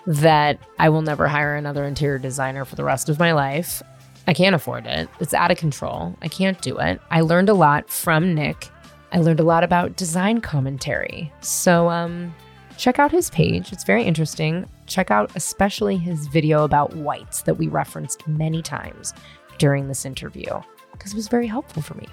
[0.07, 3.83] that I will never hire another interior designer for the rest of my life.
[4.27, 5.09] I can't afford it.
[5.21, 6.17] It's out of control.
[6.23, 6.99] I can't do it.
[7.11, 8.71] I learned a lot from Nick.
[9.15, 11.33] I learned a lot about design commentary.
[11.41, 12.35] So um
[12.77, 13.73] check out his page.
[13.73, 14.69] It's very interesting.
[14.87, 19.15] Check out especially his video about whites that we referenced many times
[19.59, 20.61] during this interview
[20.91, 22.09] because it was very helpful for me.